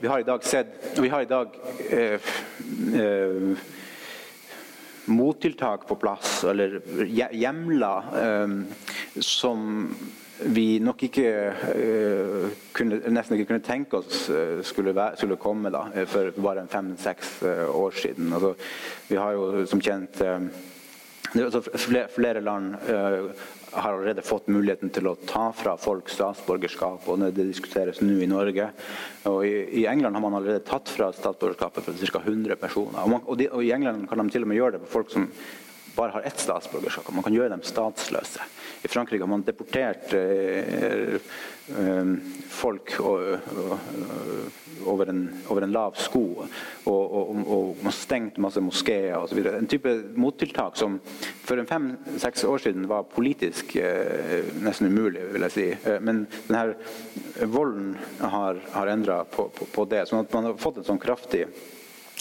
[0.01, 1.47] vi har i dag sett Vi har i dag
[1.89, 2.19] eh,
[3.01, 3.57] eh,
[5.05, 6.81] mottiltak på plass, eller
[7.31, 8.47] hjemler, eh,
[9.21, 9.89] som
[10.43, 11.29] vi nok ikke
[11.71, 16.33] eh, kunne, nesten ikke kunne tenke oss eh, skulle, være, skulle komme da, eh, for
[16.41, 17.37] bare fem-seks
[17.69, 18.33] år siden.
[18.33, 18.55] Altså,
[19.07, 20.23] vi har jo som kjent
[21.43, 21.61] altså,
[22.15, 22.75] flere, land
[23.75, 28.29] har allerede fått muligheten til å ta fra folk statsborgerskap, og det diskuteres nå i
[28.29, 28.69] Norge.
[29.27, 32.23] Og i, i, England har man allerede tatt fra statsborgerskapet for ca.
[32.23, 33.01] 100 personer.
[33.03, 34.93] Og, man, og, de, og, I England kan de til og med gjøre det på
[34.95, 35.27] folk som
[35.95, 37.13] bare har ett statsborgerskap.
[37.13, 38.43] Man kan gjøre dem statsløse.
[38.83, 42.09] I Frankrike har man deportert eh, eh,
[42.51, 42.93] folk
[44.85, 46.23] over en, over en, lav sko.
[46.85, 47.31] Og, og,
[47.79, 49.39] man har stengt masse moskeer osv.
[49.49, 50.99] En type mottiltak som
[51.45, 55.69] for fem-seks år siden var politisk eh, nesten umulig, vil jeg si.
[56.05, 60.05] Men denne volden har, har endra på, på, på, det.
[60.09, 61.47] sånn at man har fått en sånn kraftig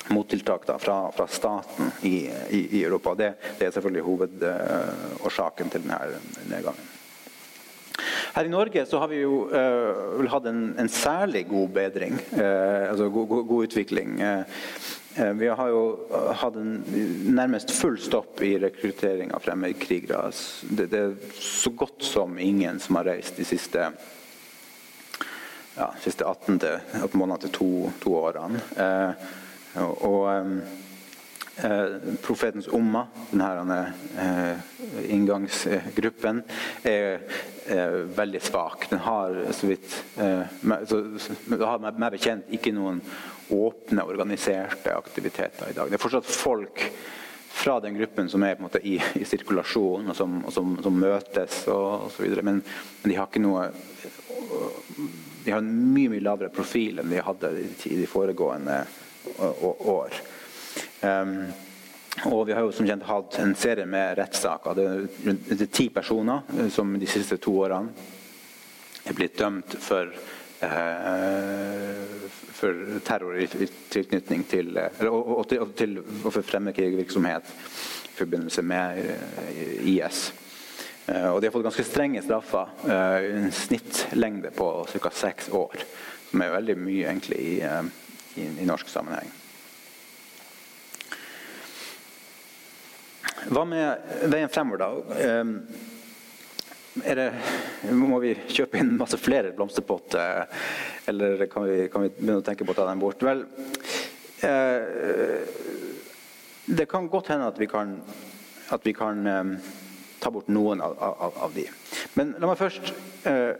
[0.08, 3.14] mottiltak da, fra, fra, staten i, i, i Europa.
[3.14, 6.90] Det, det, er selvfølgelig hovedårsaken til denne nedgangen.
[8.34, 12.90] Her i Norge så har vi jo uh, hatt en, en, særlig god bedring, uh,
[12.90, 14.16] altså god, god, god utvikling.
[14.18, 15.82] Uh, vi har jo
[16.40, 16.72] hatt en
[17.36, 20.32] nærmest full stopp i rekruttering av fremmedkrigere.
[20.66, 23.86] Det, det, er så godt som ingen som har reist de siste,
[25.76, 27.70] ja, siste 18, til, 18 månedene til to,
[28.02, 28.64] to årene.
[29.82, 30.62] Og
[31.56, 31.86] Eh,
[32.22, 34.56] profetens umma, denne eh,
[35.08, 36.42] inngangsgruppen,
[36.82, 37.20] er,
[37.66, 38.88] eh, veldig svak.
[38.90, 40.42] Den har så vidt eh,
[40.88, 40.98] så,
[41.62, 42.98] har meg bekjent ikke noen
[43.54, 45.92] åpne, organiserte aktiviteter i dag.
[45.92, 46.82] Det er fortsatt folk
[47.54, 51.62] fra den gruppen som er måte, i, i, sirkulasjon, og som, og som, som møtes
[51.70, 52.34] osv.
[52.42, 53.68] Men, men de har ikke noe
[55.44, 58.82] De har en mye mye lavere profil enn de hadde i de foregående
[59.38, 60.18] år.
[61.00, 61.52] Um,
[62.22, 64.76] og vi har jo som kjent hatt en serie med rettssaker.
[64.78, 67.90] Det er ti personer eh, som de siste to årene
[69.04, 70.12] er blitt dømt for,
[70.64, 73.48] eh, for terror i,
[73.90, 80.28] tilknytning til eller, og, og, og, til, og for fremmedkrigervirksomhet i forbindelse med eh, IS.
[81.06, 82.72] Eh, og de har fått ganske strenge straffer.
[82.86, 85.10] Eh, en snittlengde på ca.
[85.10, 85.84] seks år.
[86.30, 87.82] Som er veldig mye egentlig i, eh,
[88.36, 89.32] i, i norsk sammenheng.
[93.44, 95.18] Hva med veien fremover, da?
[95.20, 95.56] Ehm,
[96.94, 97.26] det,
[97.92, 100.46] må vi kjøpe inn masse flere blomsterpotter,
[101.10, 103.24] eller kan vi, kan vi, begynne å tenke på å ta dem bort?
[103.26, 103.44] Vel,
[104.46, 105.42] eh,
[106.64, 107.98] det kan godt hende at vi kan,
[108.72, 109.56] at vi kan ehm,
[110.22, 111.66] ta bort noen av, av, av, de.
[112.16, 112.94] Men la meg først
[113.28, 113.52] eh,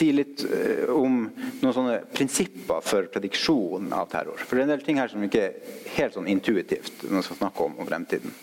[0.00, 4.40] si litt eh, om noen sånne prinsipper for prediksjon av terror.
[4.40, 7.26] For det er en del ting her som ikke er helt sånn intuitivt når man
[7.26, 8.36] skal snakke om, om fremtiden.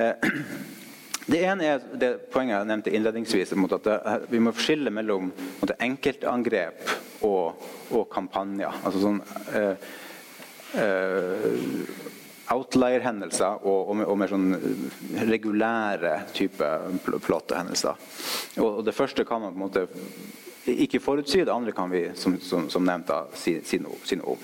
[0.00, 0.30] Eh,
[1.32, 5.32] det ene er det poenget jeg nevnte innledningsvis, at vi må skille mellom
[5.76, 6.86] enkeltangrep
[7.28, 8.80] og, og, kampanjer.
[8.82, 9.20] Altså sånn
[9.52, 9.90] eh,
[10.80, 11.50] eh,
[12.52, 14.48] outlier-hendelser og, og, og, mer sånn
[15.28, 16.68] regulære type
[17.04, 18.00] plottehendelser.
[18.60, 19.86] Og, og det første kan man på en måte
[20.66, 21.42] ikke forutsi.
[21.44, 24.38] Det andre kan vi, som, som, som nevnt, da, si, si, noe, si, noe, om.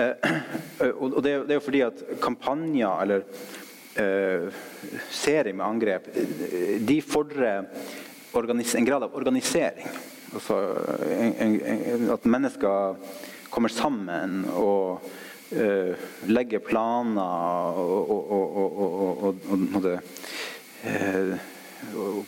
[0.00, 3.24] Eh, og det, det, er jo fordi at kampanjer eller
[3.98, 4.60] eh,
[5.10, 6.06] serier med angrep
[6.86, 7.66] de fordrer
[8.30, 9.88] en grad av organisering.
[10.34, 10.60] Altså
[11.10, 13.00] en, en, at mennesker
[13.50, 15.02] kommer sammen og
[15.58, 15.94] uh,
[16.30, 19.40] legger planer og, og, og,
[19.74, 21.34] og uh,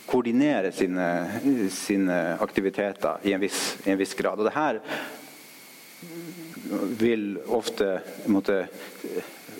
[0.05, 1.39] koordinere sine,
[1.69, 4.39] sine aktiviteter i en, viss, i en, viss, grad.
[4.39, 4.79] Og det her
[6.99, 7.89] vil ofte
[8.33, 8.67] måtte,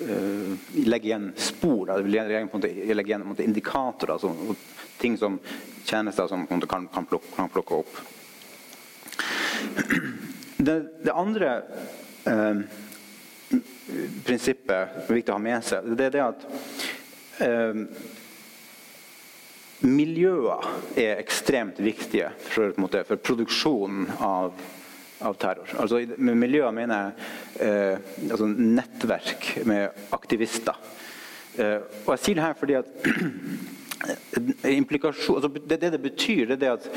[0.08, 1.86] uh, legge igjen spor.
[1.86, 1.98] Da.
[1.98, 4.16] Det vil legge, måtte, igjen måtte, indikatorer.
[4.16, 4.56] Altså,
[4.98, 5.38] ting som
[5.84, 7.94] tjenester som kan, kan, plukke, kan, plukke, opp.
[10.56, 11.54] Det, det andre
[12.26, 12.60] uh,
[14.24, 16.44] prinsippet det er viktig å ha med seg, det er det at
[17.44, 18.22] uh,
[19.84, 20.64] miljøer
[20.98, 24.52] er ekstremt viktige for, for produksjonen av,
[25.20, 25.68] av, terror.
[25.80, 27.96] Altså, med miljøer mener jeg eh,
[28.30, 30.78] altså nettverk med aktivister.
[31.58, 32.88] Eh, og jeg sier det her fordi at
[34.04, 36.90] altså det, det, det betyr, det er at,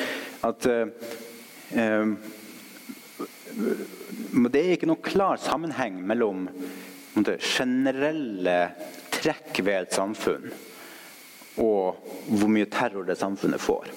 [0.47, 2.07] at eh,
[4.47, 6.47] Det er ikke noen klar sammenheng mellom
[7.41, 8.57] generelle
[9.15, 10.51] trekk ved et samfunn
[11.63, 13.89] og hvor mye terror det samfunnet får.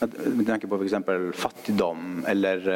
[0.00, 0.96] Vi tenker på f.eks.
[1.40, 2.68] fattigdom eller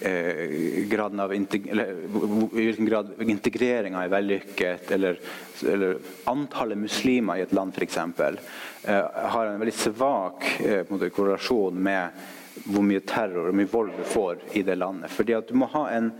[0.00, 5.20] eh, graden av eller, i hvilken grad integreringa er vellykket, eller,
[5.66, 5.98] eller,
[6.30, 7.98] antallet muslimer i et land f.eks.
[7.98, 12.26] Eh, har en veldig svak eh, korrelasjon med
[12.64, 15.12] hvor mye terror og mye vold du får i det landet.
[15.12, 16.12] Fordi at du må ha en,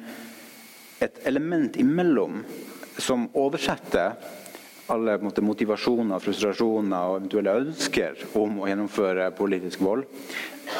[1.01, 2.43] et element imellom
[2.99, 4.17] som oversetter
[4.92, 10.07] alle måte, motivasjoner, frustrasjoner og eventuelle ønsker om å gjennomføre politisk vold,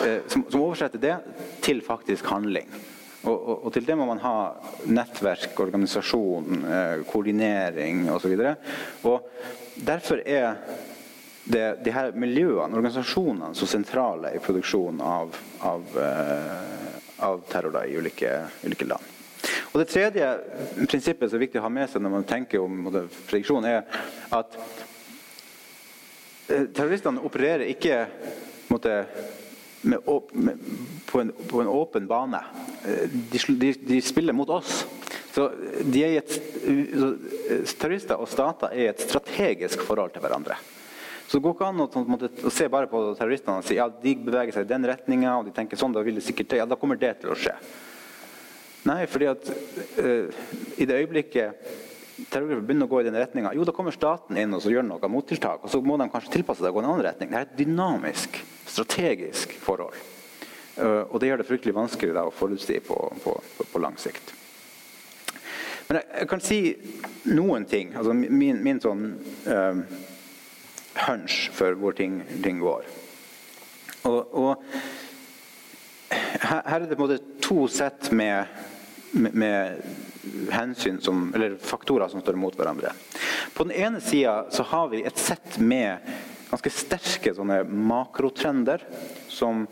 [0.07, 1.17] eh, som, som, oversetter det
[1.65, 2.69] til faktisk handling.
[3.27, 4.37] Og, og, og, til det må man ha
[4.87, 8.37] nettverk, organisasjon, eh, koordinering osv.
[9.87, 10.61] Derfor er
[11.47, 17.99] det, de her miljøene, organisasjonene, så sentrale i produksjonen av, av, eh, av terror i
[17.99, 19.16] ulike, ulike land.
[19.73, 20.29] Og Det tredje
[20.89, 22.87] prinsippet som er viktig å ha med seg når man tenker om
[23.29, 23.85] prediksjon, er
[24.35, 24.59] at
[26.49, 28.05] eh, terroristene opererer ikke
[28.73, 28.95] måtte,
[29.83, 29.99] med,
[30.33, 30.71] med,
[31.07, 32.41] på, en, på, en, åpen bane.
[32.85, 34.85] Eh, de, de, de, spiller mot oss.
[35.35, 35.51] Så,
[35.85, 36.39] de er et,
[36.97, 37.11] så
[37.77, 40.57] Terrorister og stater er i et strategisk forhold til hverandre.
[41.27, 43.89] Så det går ikke an å, måte, å se bare på terroristene og si ja,
[43.91, 46.67] de beveger seg i den retninga, og de tenker sånn, da vil det sikkert ja,
[46.71, 47.57] da kommer det til å skje.
[48.87, 50.47] Nei, fordi at uh,
[50.79, 51.69] i det øyeblikket
[52.31, 54.87] terrorgrupper begynner å gå i den retninga, jo, da kommer staten inn og så gjør
[54.87, 55.67] noe mottiltak.
[55.67, 57.33] Og så må de kanskje tilpasse seg og gå i en annen retning.
[57.33, 59.99] Det er et dynamisk, strategisk forhold.
[60.77, 63.97] Uh, og det gjør det fryktelig vanskelig da, å forutsi på, på, på, på lang
[64.01, 64.35] sikt.
[65.87, 66.61] Men jeg, jeg, kan si
[67.31, 67.95] noen ting.
[67.97, 69.09] altså Min, min sånn
[69.47, 69.83] uh,
[71.07, 72.87] hunch for hvor ting, ting går.
[74.07, 74.65] Og, og
[76.11, 78.47] her, her, er det på en måte to sett med,
[79.17, 79.83] med,
[80.51, 82.93] hensyn som, eller faktorer som står mot hverandre.
[83.55, 86.03] På den ene sida har vi et sett med
[86.51, 88.83] ganske sterke sånne makrotrender
[89.29, 89.67] som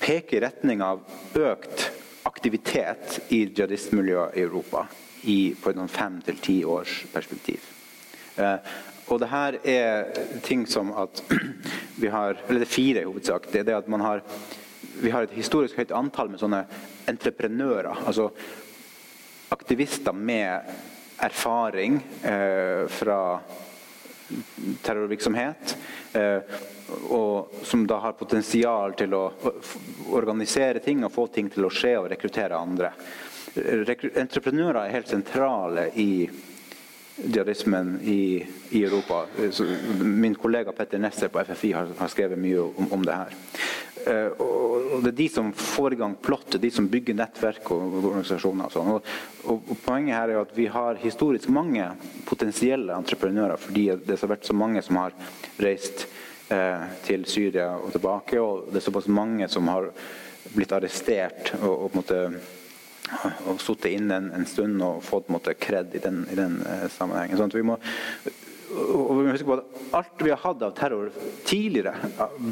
[0.00, 1.04] peker i retning av
[1.34, 1.90] økt
[2.24, 4.86] aktivitet i jihadistmiljøet i Europa
[5.22, 7.64] i, på et fem til ti års perspektiv.
[8.36, 8.74] Eh,
[9.12, 10.10] og det her er
[10.44, 11.22] ting som at
[12.02, 13.50] vi har Eller det er fire i hovedsak.
[13.52, 14.22] Det er det at man har
[15.00, 16.64] Vi har et historisk høyt antall med sånne
[17.10, 18.04] entreprenører.
[18.06, 18.30] Altså
[19.54, 20.70] aktivister med
[21.24, 23.18] erfaring eh, fra
[24.82, 25.76] terrorvirksomhet.
[26.12, 26.56] Eh,
[27.10, 29.24] og som da har potensial til å
[30.14, 32.92] organisere ting og få ting til å skje og rekruttere andre.
[33.54, 36.26] Entreprenører er helt sentrale i
[37.16, 39.26] jihadismen i, i, Europa.
[40.00, 43.36] Min kollega Petter Nesser på FFI har, har skrevet mye om, om det her.
[44.04, 47.94] Uh, og Det er de som får i gang plottet, de som bygger nettverk og,
[48.02, 48.66] organisasjoner.
[48.66, 48.90] Og, sånn.
[48.96, 51.86] og, og, og, Poenget her er at vi har historisk mange
[52.28, 55.16] potensielle entreprenører fordi det har vært så mange som har
[55.62, 56.06] reist
[56.52, 59.88] eh, til Syria og tilbake, og det er såpass mange som har
[60.54, 62.20] blitt arrestert og, og på en måte
[63.48, 66.86] og sittet inne en, en, stund og fått måte, kred i den, i den uh,
[66.92, 67.38] sammenhengen.
[67.38, 67.78] Sånn vi må,
[68.74, 71.12] og vi må huske på at Alt vi har hatt av terror
[71.46, 71.94] tidligere,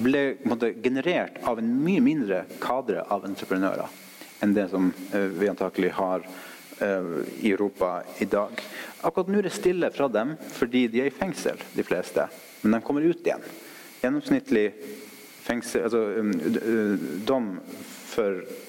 [0.05, 4.01] ble måte, generert av en mye mindre kadre av entreprenører
[4.43, 8.59] enn det som uh, vi antakelig har uh, i Europa i dag.
[9.03, 12.27] Akkurat nå er det stille fra dem fordi de er i fengsel, de fleste.
[12.63, 13.43] Men de kommer ut igjen.
[14.03, 14.67] Gjennomsnittlig
[15.43, 17.57] fengsel, altså, um, dom
[18.13, 18.62] for Eh,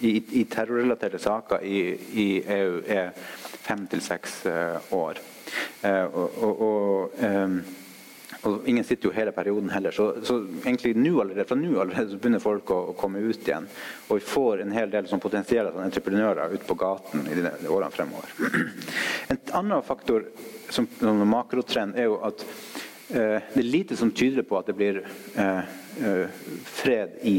[0.00, 1.78] i, i terrorrelaterte saker i,
[2.20, 3.12] i, EU er
[3.62, 5.20] fem til seks eh, år.
[5.82, 7.22] Eh, og, og, og,
[8.42, 9.94] og, ingen sitter jo hele perioden heller.
[9.94, 13.48] Så, så egentlig nå allerede, fra nå allerede så begynner folk å, å, komme ut
[13.48, 13.68] igjen.
[14.08, 17.52] Og vi får en hel del som potensielle sånn entreprenører ut på gaten i de
[17.68, 18.38] årene fremover.
[19.32, 20.26] En annen faktor
[20.72, 22.42] som, som makrotrend er jo at
[23.14, 24.98] eh, det er lite som tyder på at det blir
[25.40, 25.70] eh,
[26.66, 27.36] fred i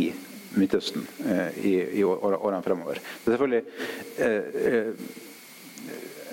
[0.60, 3.00] Midtøsten eh, i, i årene fremover.
[3.02, 3.64] Det er selvfølgelig
[4.18, 5.22] eh, eh,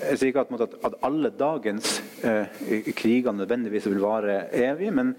[0.01, 2.61] jeg sier ikke at, at, alle dagens eh,
[2.97, 5.13] kriger nødvendigvis vil vare evig, men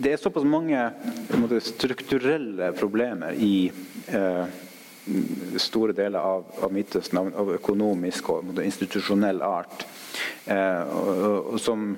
[0.00, 0.80] det er såpass mange
[1.36, 3.68] måte, strukturelle problemer i
[4.08, 4.60] eh,
[5.60, 9.84] store deler av, av Midtøsten, av, av, økonomisk og måte, institusjonell art,
[10.46, 11.90] eh, og, og, som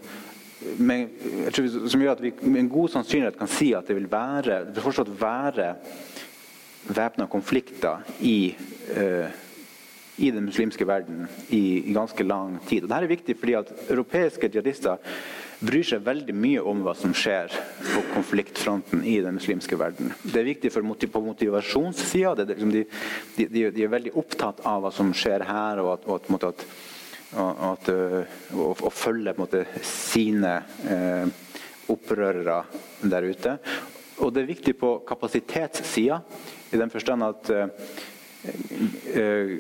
[0.79, 1.09] men,
[1.53, 4.63] vi, som gjør at vi med en god sannsynlighet kan si at det vil være
[4.65, 5.73] det vil fortsatt være
[6.97, 8.55] væpna konflikter i,
[8.97, 9.27] uh,
[10.17, 12.85] i, den muslimske verden i, i, ganske lang tid.
[12.85, 15.03] Og Dette er viktig fordi at europeiske jihadister
[15.67, 20.13] bryr seg veldig mye om hva som skjer på konfliktfronten i den muslimske verden.
[20.23, 22.45] Det er viktig motiv på motivasjonssida.
[22.45, 22.85] Liksom de,
[23.37, 26.67] de, de, er veldig opptatt av hva som skjer her, og at, og at,
[27.35, 30.53] at å, å, følge måte, sine
[30.87, 31.27] eh,
[31.93, 32.61] opprørere
[33.03, 33.57] der ute.
[34.25, 36.21] Og det er viktig på kapasitetssida,
[36.73, 37.91] i den forstand at eh,
[39.13, 39.53] eh,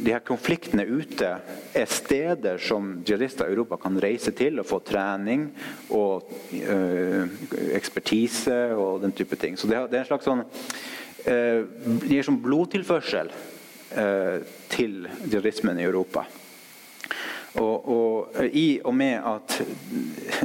[0.00, 1.28] de her konfliktene ute
[1.76, 5.48] er steder som jihadister i Europa kan reise til og få trening
[5.96, 7.26] og øh,
[7.74, 9.58] ekspertise og den type ting.
[9.58, 10.46] Så det, er en slags sånn
[11.20, 13.28] Det gir sånn blodtilførsel
[14.72, 14.94] til
[15.26, 16.22] jihadismen i Europa.
[17.58, 19.56] Og, og, I og med at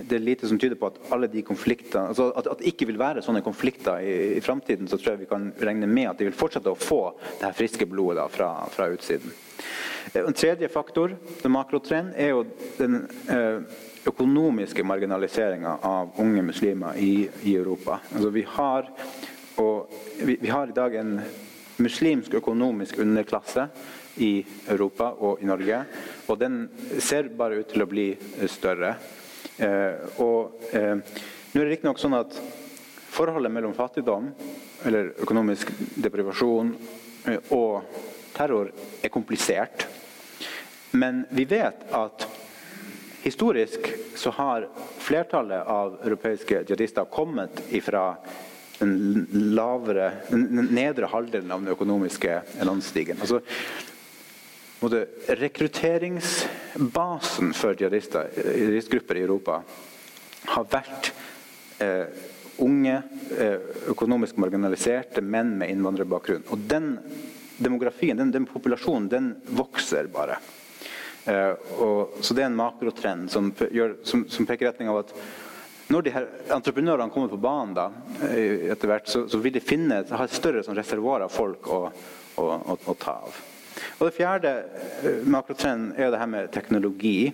[0.09, 2.87] det er lite som tyder på at alle de konfliktene, altså at, at det ikke
[2.89, 6.21] vil være sånne konflikter i, i framtiden, så tror jeg vi kan regne med at
[6.21, 9.35] de vil fortsette å få det her friske blodet da, fra, fra, utsiden.
[10.17, 12.43] En tredje faktor, den makrotrend, er jo
[12.79, 13.61] den eh,
[14.09, 17.99] økonomiske marginaliseringa av unge muslimer i, i Europa.
[18.13, 18.89] Altså vi, har,
[19.61, 21.19] og, vi, vi har i dag en
[21.81, 23.67] muslimsk økonomisk underklasse
[24.21, 25.81] i Europa og i Norge.
[26.27, 26.65] Og den
[26.99, 28.09] ser bare ut til å bli
[28.51, 28.95] større.
[29.57, 32.35] Eh, og eh, nå er det riktignok sånn at
[33.15, 34.31] forholdet mellom fattigdom,
[34.85, 36.73] eller økonomisk deprivasjon,
[37.31, 37.85] eh, og
[38.35, 39.87] terror er komplisert.
[40.95, 42.27] Men vi vet at
[43.25, 44.67] historisk så har
[45.01, 48.13] flertallet av europeiske jihadister kommet ifra
[48.79, 53.19] den lavere, den nedre halvdelen av den økonomiske landstigen.
[53.23, 53.41] Altså,
[54.91, 59.61] rekrutteringsbasen for jihadistgrupper i Europa
[60.45, 61.13] har vært
[61.81, 62.05] eh,
[62.63, 63.01] unge,
[63.37, 63.59] eh,
[63.91, 66.43] økonomisk marginaliserte menn med innvandrerbakgrunn.
[66.53, 66.99] Og den
[67.57, 70.37] demografien, den, den populasjonen, den vokser bare.
[71.25, 75.05] Eh, og, så det er en makrotrend som, gjør, som, som peker i retning av
[75.05, 75.15] at
[75.89, 77.89] når de her entreprenørene kommer på banen, da,
[78.29, 81.69] eh, etter hvert, så, så, vil de finne, ha et større sånn, reservoar av folk
[81.69, 81.81] å,
[82.41, 83.41] å, å, å, ta av.
[83.99, 84.55] Og Det fjerde
[85.03, 87.31] eh, makrotrenden er det her med teknologi.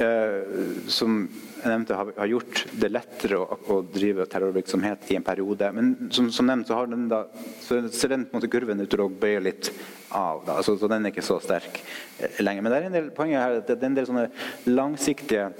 [0.00, 1.18] Eh, som
[1.60, 5.68] jeg nevnte har, har, gjort det lettere å, å, drive terrorvirksomhet i en periode.
[5.76, 7.26] Men som, som nevnt så, den da,
[7.60, 9.68] så ser den på en måte kurven ut til å bøye litt
[10.08, 10.46] av.
[10.46, 10.56] Da.
[10.56, 11.82] Altså, så den er ikke så sterk
[12.18, 12.64] eh, lenger.
[12.64, 14.28] Men det er en del poenget her, det er en del sånne
[14.72, 15.50] langsiktige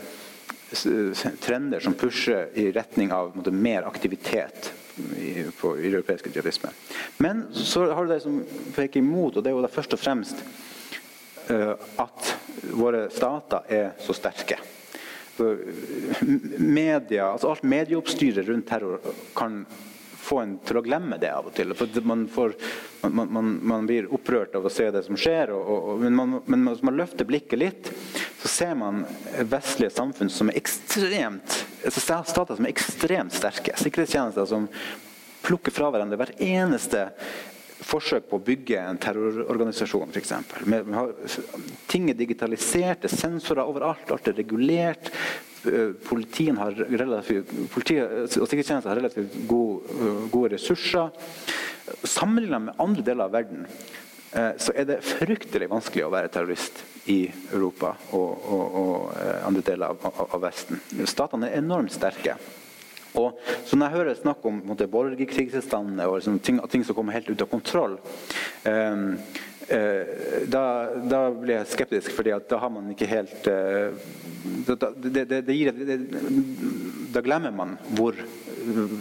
[1.45, 4.70] trender som pusher i retning av måte, mer aktivitet
[5.18, 6.70] i, på, i europeisk jihadisme.
[7.18, 8.43] Men så har du det som
[8.74, 10.43] peker imot, og det er jo da først og fremst
[11.51, 12.34] uh, at
[12.72, 14.61] våre stater er så sterke.
[15.32, 15.57] For
[16.59, 19.01] media, altså alt medieoppstyret rundt terror
[19.36, 19.62] kan
[20.22, 21.72] få en til å glemme det av og til.
[21.76, 22.55] For man, får,
[23.09, 25.51] man, man, man blir opprørt av å se det som skjer.
[25.57, 27.90] Og, og, men, men hvis man løfter blikket litt,
[28.43, 29.03] så ser man
[29.51, 33.74] vestlige samfunn som er ekstremt stater som er ekstremt sterke.
[33.78, 34.68] Sikkerhetstjenester som
[35.43, 37.09] plukker fra hverandre hver eneste
[37.83, 40.35] forsøk på å bygge en terrororganisasjon, f.eks.
[41.91, 45.11] Ting er digitalisert, det er sensorer overalt, alt er regulert.
[46.07, 51.11] Politiet har relativt, politiet og sikkerhetstjenester har relativt gode, gode ressurser.
[52.07, 53.66] Sammenlignet med andre deler av verden
[54.33, 56.78] så er det fryktelig vanskelig å være terrorist
[57.12, 58.95] i Europa og, og, og
[59.45, 60.80] andre deler av, av, av Vesten.
[61.05, 62.39] Statene er enormt sterke.
[63.18, 67.28] Og så Når jeg hører snakk om borgerkrigstilstander og liksom, ting, ting, som kommer helt
[67.28, 67.99] ut av kontroll,
[68.64, 69.09] um,
[69.68, 70.05] uh,
[70.49, 70.64] da,
[71.11, 73.93] da, blir jeg skeptisk, fordi da har man ikke helt uh,
[74.66, 75.72] da, det, det, det gir,
[77.12, 78.16] da glemmer man hvor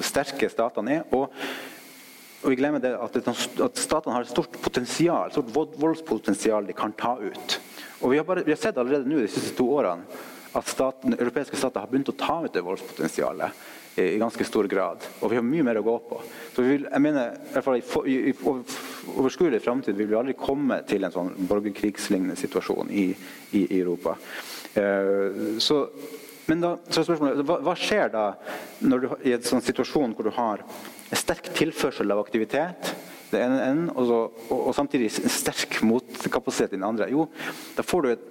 [0.04, 1.06] sterke statene er.
[1.16, 1.32] og
[2.42, 6.76] og vi glemmer det at, at statene har et stort potensial, et stort voldspotensial de
[6.78, 7.60] kan ta ut.
[8.02, 10.08] Og Vi har, bare, vi har sett allerede nå de siste to årene
[10.58, 13.70] at staten, europeiske stater har begynt å ta ut det voldspotensialet
[14.02, 15.04] i ganske stor grad.
[15.20, 16.20] Og vi har mye mer å gå på.
[16.56, 20.36] Så vil, jeg mener, i, hvert fall i, i, i overskuelig framtid vil vi aldri
[20.40, 23.10] komme til en sånn borgerkrigslignende situasjon i,
[23.60, 24.16] i Europa.
[24.72, 25.84] Uh, så,
[26.52, 28.26] men da, så spørsmålet, hva, hva, skjer da
[28.84, 32.92] du, i en sånn situasjon hvor du har en sterk tilførsel av aktivitet?
[33.32, 34.18] det ene enden, og, så,
[34.50, 37.08] og, og, samtidig sterk motkapasitet i den andre.
[37.12, 37.30] Jo,
[37.78, 38.26] da får du, et,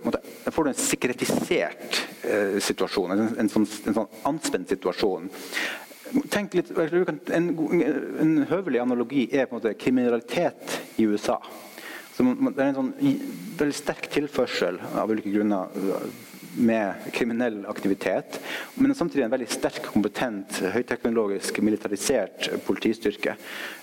[0.45, 3.15] da får du en sikkerhetisert eh, situasjon.
[3.15, 5.31] En, en, sånn, en, sånn, anspent situasjon.
[6.29, 7.51] Tenk litt, en,
[8.21, 11.39] en, høvelig analogi er på en måte kriminalitet i USA.
[12.13, 12.95] Så det er en sånn
[13.61, 15.73] veldig sterk tilførsel av ulike grunner
[16.57, 18.41] med kriminell aktivitet.
[18.75, 23.37] Men samtidig en veldig sterk, kompetent, høyteknologisk, militarisert politistyrke.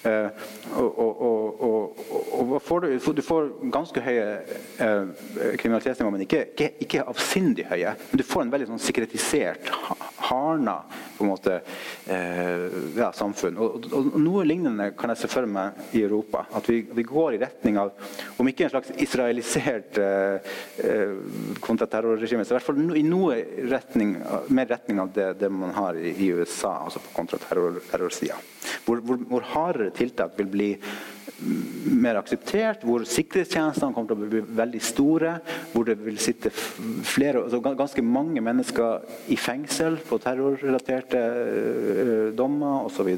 [0.03, 0.29] Uh,
[0.77, 2.01] og, og, og,
[2.37, 4.27] og får du, du, får ganske høye
[5.57, 7.95] kriminalitetsnivå, men ikke, ikke, ikke, avsindig høye.
[8.11, 9.71] Men du får en veldig sånn sikkerhetisert,
[10.27, 10.77] hardna
[11.17, 11.59] på en måte,
[12.05, 12.67] eh,
[12.97, 13.57] ja, samfunn.
[13.57, 16.45] Og, Noe lignende kan jeg se for meg i Europa.
[16.57, 17.93] At vi, vi går i retning av,
[18.37, 19.99] om ikke en slags israelisert
[21.63, 23.37] kontraterrorregime, så i hvert fall i noe
[23.71, 24.15] retning,
[24.53, 28.37] mer retning av det, det man har i, i, USA, altså på kontraterrorsida.
[28.85, 30.69] Hvor, hvor, hvor, hardere tiltak vil bli
[31.97, 35.33] mer akseptert, hvor sikkerhetstjenestene kommer til å bli veldig store,
[35.73, 39.03] hvor det vil sitte flere, altså ganske mange mennesker
[39.33, 43.11] i fengsel på terrorrelaterte uh, dommer osv.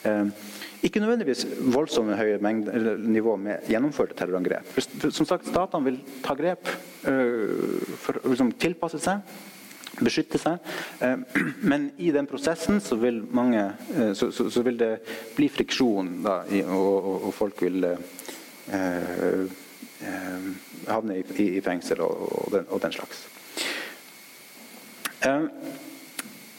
[0.00, 0.32] Uh,
[0.80, 1.44] ikke nødvendigvis
[1.74, 4.70] voldsomme høye mengder, nivå med gjennomførte terrorangrep.
[5.12, 6.70] Som sagt, Statene vil ta grep
[7.10, 9.20] øh, for liksom, tilpasse seg,
[9.98, 10.58] beskytte seg.
[11.02, 11.18] Øh,
[11.70, 13.64] men i den prosessen så vil, mange,
[13.96, 14.92] øh, så, så, så vil det
[15.36, 17.86] bli friksjon, da, og, og, folk vil
[20.86, 21.24] havne i,
[21.56, 23.26] i, fengsel og, den, og den slags.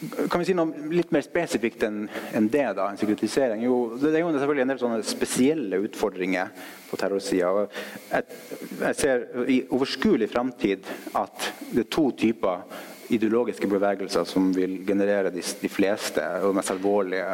[0.02, 2.64] Kan vi si noe litt mer spesifikt enn en det?
[2.74, 3.62] da, en sekretisering?
[3.62, 6.50] Jo, det er jo selvfølgelig en del sånne spesielle utfordringer
[6.88, 7.68] på terrorsida.
[8.10, 8.38] Jeg,
[8.80, 12.64] jeg ser i overskuelig framtid at det er to typer
[13.12, 17.26] ideologiske bevegelser som vil generere de, de fleste og mest alvorlige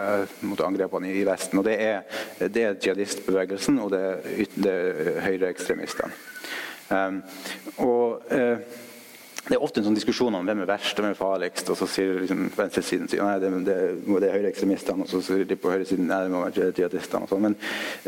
[0.49, 1.61] mot angrepene i, Vesten.
[1.61, 2.03] og Det er,
[2.41, 4.05] det er jihadistbevegelsen og det,
[4.57, 4.77] det
[5.27, 6.13] høyreekstremistene.
[6.89, 7.19] Um,
[7.85, 8.85] og uh,
[9.49, 11.71] det er ofte en sånn diskusjon om hvem er verst og hvem er farligst.
[11.73, 15.49] og Så sier liksom venstresiden sier, nei, det, det, det er høyreekstremistene, og så sier
[15.49, 17.25] de på høyresiden nei, det må være jihadistene.
[17.25, 17.47] og sånn.
[17.47, 17.57] Men,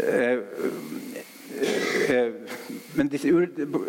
[0.04, 1.36] eh, eh,
[2.98, 3.30] men, disse,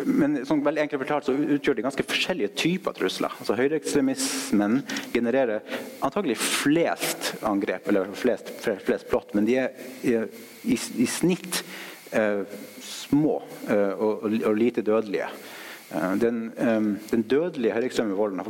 [0.06, 3.34] men sånn veldig enkelt fortalt så utgjør de ganske forskjellige typer trusler.
[3.42, 4.82] Altså Høyreekstremismen
[5.14, 5.64] genererer
[6.06, 9.72] antagelig flest angrep, eller flest, flest plott, men de er
[10.06, 10.18] i,
[10.76, 11.64] i, i snitt
[12.12, 12.44] eh,
[12.86, 15.30] små eh, og, og, lite dødelige.
[15.92, 16.44] Eh, den,
[17.12, 18.42] den dødelige høyreekstreme volden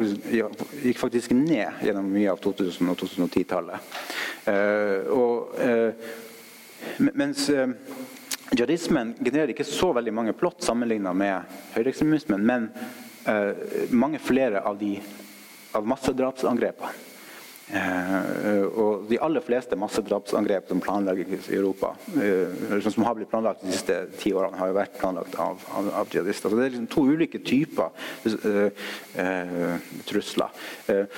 [0.82, 3.80] gikk faktisk ned gjennom mye av 2000- og 2010-tallet.
[4.51, 5.91] Eh,
[7.14, 7.49] mens
[8.51, 12.69] jihadismen genererer ikke så veldig mange plott sammenlignet med høyreekstremismen, men
[13.93, 14.95] mange flere av, de,
[15.77, 17.11] av massedrapsangrepene.
[17.72, 23.63] Eh, og de aller fleste massedrapsangrep som planlegges i Europa, eh, som har blitt planlagt
[23.63, 26.51] de siste ti årene, har jo vært planlagt av, av, av jihadister.
[26.51, 27.91] Så det er liksom to ulike typer
[28.28, 30.51] uh, trusler.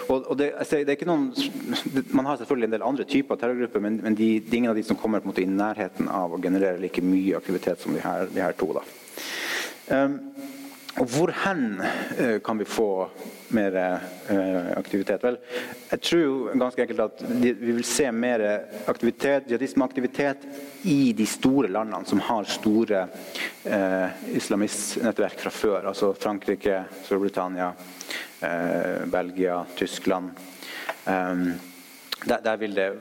[0.08, 1.32] og, og det, det, er ikke noen,
[2.14, 4.86] Man har selvfølgelig en del andre typer terrorgrupper, men, men de, de, ingen av de
[4.86, 8.04] som kommer på en måte, i nærheten av å generere like mye aktivitet som de
[8.04, 8.70] her, de her to.
[8.78, 8.86] da.
[9.93, 10.20] Um,
[11.02, 13.10] og hvor hen eh, kan vi få
[13.58, 15.24] mer eh, aktivitet?
[15.26, 15.39] Vel,
[15.89, 18.44] jeg tror ganske enkelt at vi vil se mer
[18.91, 20.46] aktivitet, jihadismeaktivitet
[20.89, 23.08] i de store landene som har store
[23.66, 25.89] eh, islamistnettverk fra før.
[25.89, 27.72] Altså Frankrike, Storbritannia,
[28.41, 30.30] eh, Belgia, Tyskland.
[31.06, 31.48] Um,
[32.24, 32.91] der, der, vil det,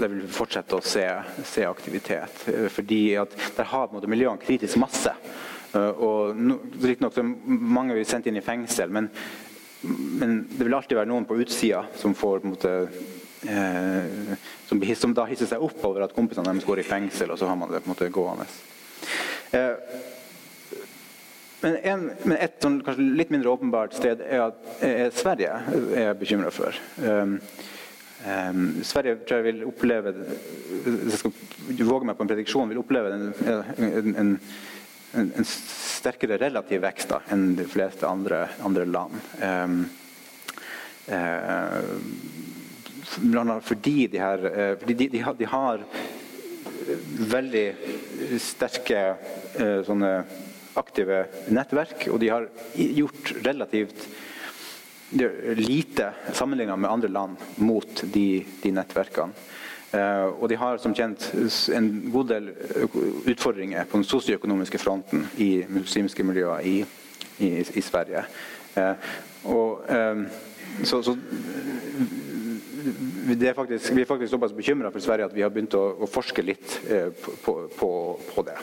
[0.00, 1.04] der, vil vi fortsette å se,
[1.44, 2.48] se aktivitet.
[2.72, 5.12] Fordi at der har miljøene kritisk masse.
[5.76, 6.36] Eh, og
[6.82, 7.28] Riktignok er
[7.76, 9.10] mange blir sendt inn i fengsel, men,
[9.82, 12.74] men, det vil alltid være noen på utsida som får på en måte,
[13.50, 14.34] eh,
[14.68, 17.50] som, som, da hisser seg opp over at kompisene deres går i fengsel, og så
[17.50, 18.48] har man det på en måte gående.
[19.56, 19.72] Eh,
[21.62, 26.10] men, en, men, et sånn, kanskje litt mindre åpenbart sted er, at, er Sverige er
[26.10, 26.76] jeg bekymra for.
[27.00, 27.38] Um,
[28.28, 32.82] um, Sverige tror jeg vil oppleve Hvis jeg skal våge meg på en prediksjon, vil
[32.82, 33.32] oppleve en,
[33.80, 34.34] en, en
[35.16, 39.14] en, en sterkere relativ vekst da, enn de fleste andre, andre land.
[39.40, 39.78] Um,
[41.10, 41.80] uh,
[43.66, 45.84] fordi de, her, uh, fordi de, de, har, de har
[47.34, 47.66] veldig
[48.42, 49.02] sterke
[49.60, 50.12] uh, sånne
[50.76, 54.08] aktive nettverk, og de har gjort relativt
[55.56, 59.32] lite sammenlignet med andre land mot de, de nettverkene.
[59.94, 61.28] Eh, og de har som kjent
[61.74, 62.50] en god del
[63.30, 66.80] utfordringer på den sosioøkonomiske fronten i muslimske miljøer i,
[67.38, 68.24] i, i Sverige.
[68.76, 69.12] Eh,
[69.44, 70.24] og, eh,
[70.84, 71.14] så, så
[73.46, 76.10] er faktisk, vi er faktisk såpass bekymra for Sverige at vi har begynt å, å
[76.10, 76.76] forske litt
[77.44, 77.88] på, på,
[78.34, 78.58] på det.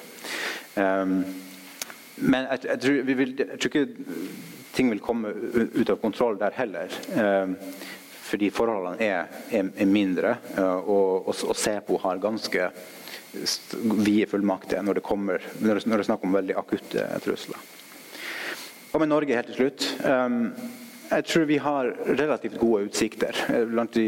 [2.15, 3.87] men jeg, jeg, tror, vil, jeg, tror, ikke
[4.73, 5.33] ting vil komme
[5.73, 6.95] ut av kontroll der heller
[8.33, 10.37] fordi forholdene er, er, er mindre.
[10.57, 12.69] Eh, og, og, og, SEPO har ganske
[14.03, 17.69] vide fullmakter når det, kommer, når det, er snakk om veldig akutte trusler.
[18.93, 19.85] Og med Norge helt til slutt.
[20.05, 20.53] Um,
[21.13, 23.37] jeg tror vi har relativt gode utsikter.
[23.53, 24.07] Eh, blant de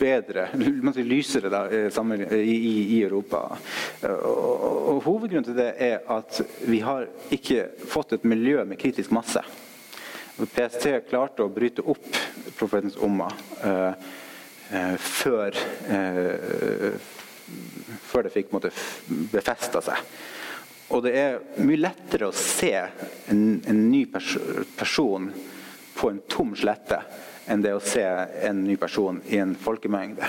[0.00, 2.56] bedre, blant lysere da, i,
[2.96, 3.42] i, Europa.
[4.08, 9.12] Og, og, Hovedgrunnen til det er at vi har ikke fått et miljø med kritisk
[9.12, 9.44] masse.
[10.36, 12.06] PST klarte å bryte opp
[12.58, 13.28] profetens omma
[13.64, 14.08] eh,
[14.76, 15.56] eh, før,
[15.88, 16.92] eh,
[18.04, 18.52] før det fikk
[19.32, 20.02] befesta seg.
[20.92, 24.36] Og det er mye lettere å se en, en ny pers
[24.76, 25.30] person
[25.96, 27.00] på en tom slette
[27.48, 30.28] enn det å se en ny person i en folkemengde.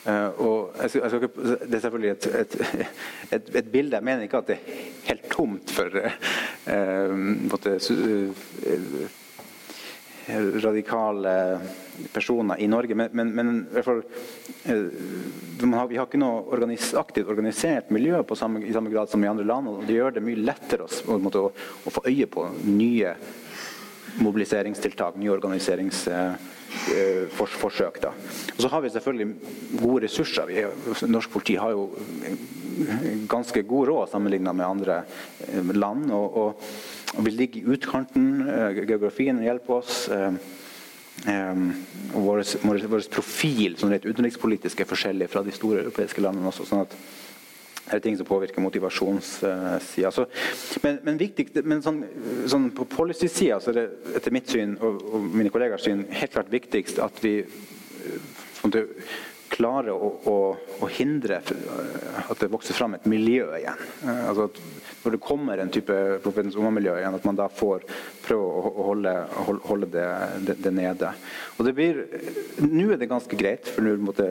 [0.00, 2.54] Uh, jeg skal, jeg skal, det er selvfølgelig et, et,
[3.36, 3.98] et, et, bilde.
[3.98, 7.12] Jeg mener ikke at det er helt tomt for uh,
[7.50, 9.18] måtte, uh,
[10.28, 11.60] radikale
[12.12, 12.94] personer i Norge.
[12.94, 14.02] Men, men, men fall,
[14.64, 14.84] eh,
[15.72, 19.28] har, vi har ikke noe organis aktivt organisert miljø samme, i samme grad som i
[19.30, 19.68] andre land.
[19.68, 23.14] og Det gjør det mye lettere å, å, å få øye på nye
[24.20, 27.96] mobiliseringstiltak, nye organiseringsforsøk.
[28.02, 28.10] Eh,
[28.56, 29.34] og så har vi selvfølgelig
[29.80, 30.44] gode ressurser.
[30.50, 30.56] Vi,
[31.10, 31.82] norsk politi har jo
[33.30, 34.96] ganske god råd sammenlignet med andre
[35.48, 36.10] eh, land.
[36.16, 36.50] og og
[37.18, 38.48] vi ligger i utkanten.
[38.48, 40.08] Eh, geografien hjelper oss.
[40.08, 40.32] Eh,
[41.26, 41.64] eh,
[42.14, 46.68] og vår, profil sånn rett utenrikspolitisk er forskjellig fra de store europeiske landene også.
[46.68, 46.96] sånn at
[47.90, 50.10] det er ting som påvirker motivasjonssida.
[50.14, 50.26] Så,
[50.84, 52.04] men, men, viktig, men sånn,
[52.46, 56.36] sånn på policy-sida så er det etter mitt syn og, og mine kollegers syn helt
[56.36, 57.40] klart viktigst at vi
[59.50, 60.36] klarer å, å,
[60.78, 63.82] å, hindre at det vokser fram et miljø igjen.
[64.06, 64.60] Altså at
[65.02, 66.56] når det kommer en type Profetens
[67.00, 67.86] igjen, at man da får
[68.24, 69.14] prøve å holde,
[69.68, 70.06] holde det,
[70.46, 71.12] det, det, nede.
[71.56, 72.02] Og det blir,
[72.60, 74.28] Nå er det ganske greit, for nå måtte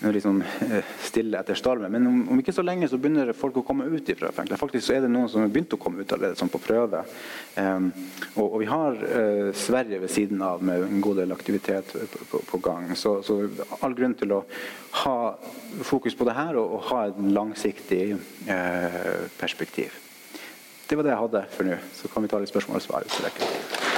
[0.00, 1.92] liksom eh, stille etter stormen.
[1.92, 4.60] Men om, om, ikke så lenge så begynner folk å komme ut ifra fengselet.
[4.60, 7.02] Faktisk så er det noen som har begynt å komme ut allerede, sånn på prøve.
[7.56, 7.90] Um,
[8.36, 12.24] og, og, vi har uh, Sverige ved siden av med en god del aktivitet på,
[12.30, 12.92] på, på gang.
[12.98, 13.40] Så, så,
[13.82, 14.42] all grunn til å
[15.04, 15.18] ha
[15.86, 20.04] fokus på det her og, og ha et langsiktig uh, perspektiv.
[20.88, 21.80] Det var det jeg hadde for nå.
[21.98, 23.97] Så kan vi ta litt spørsmål og svar.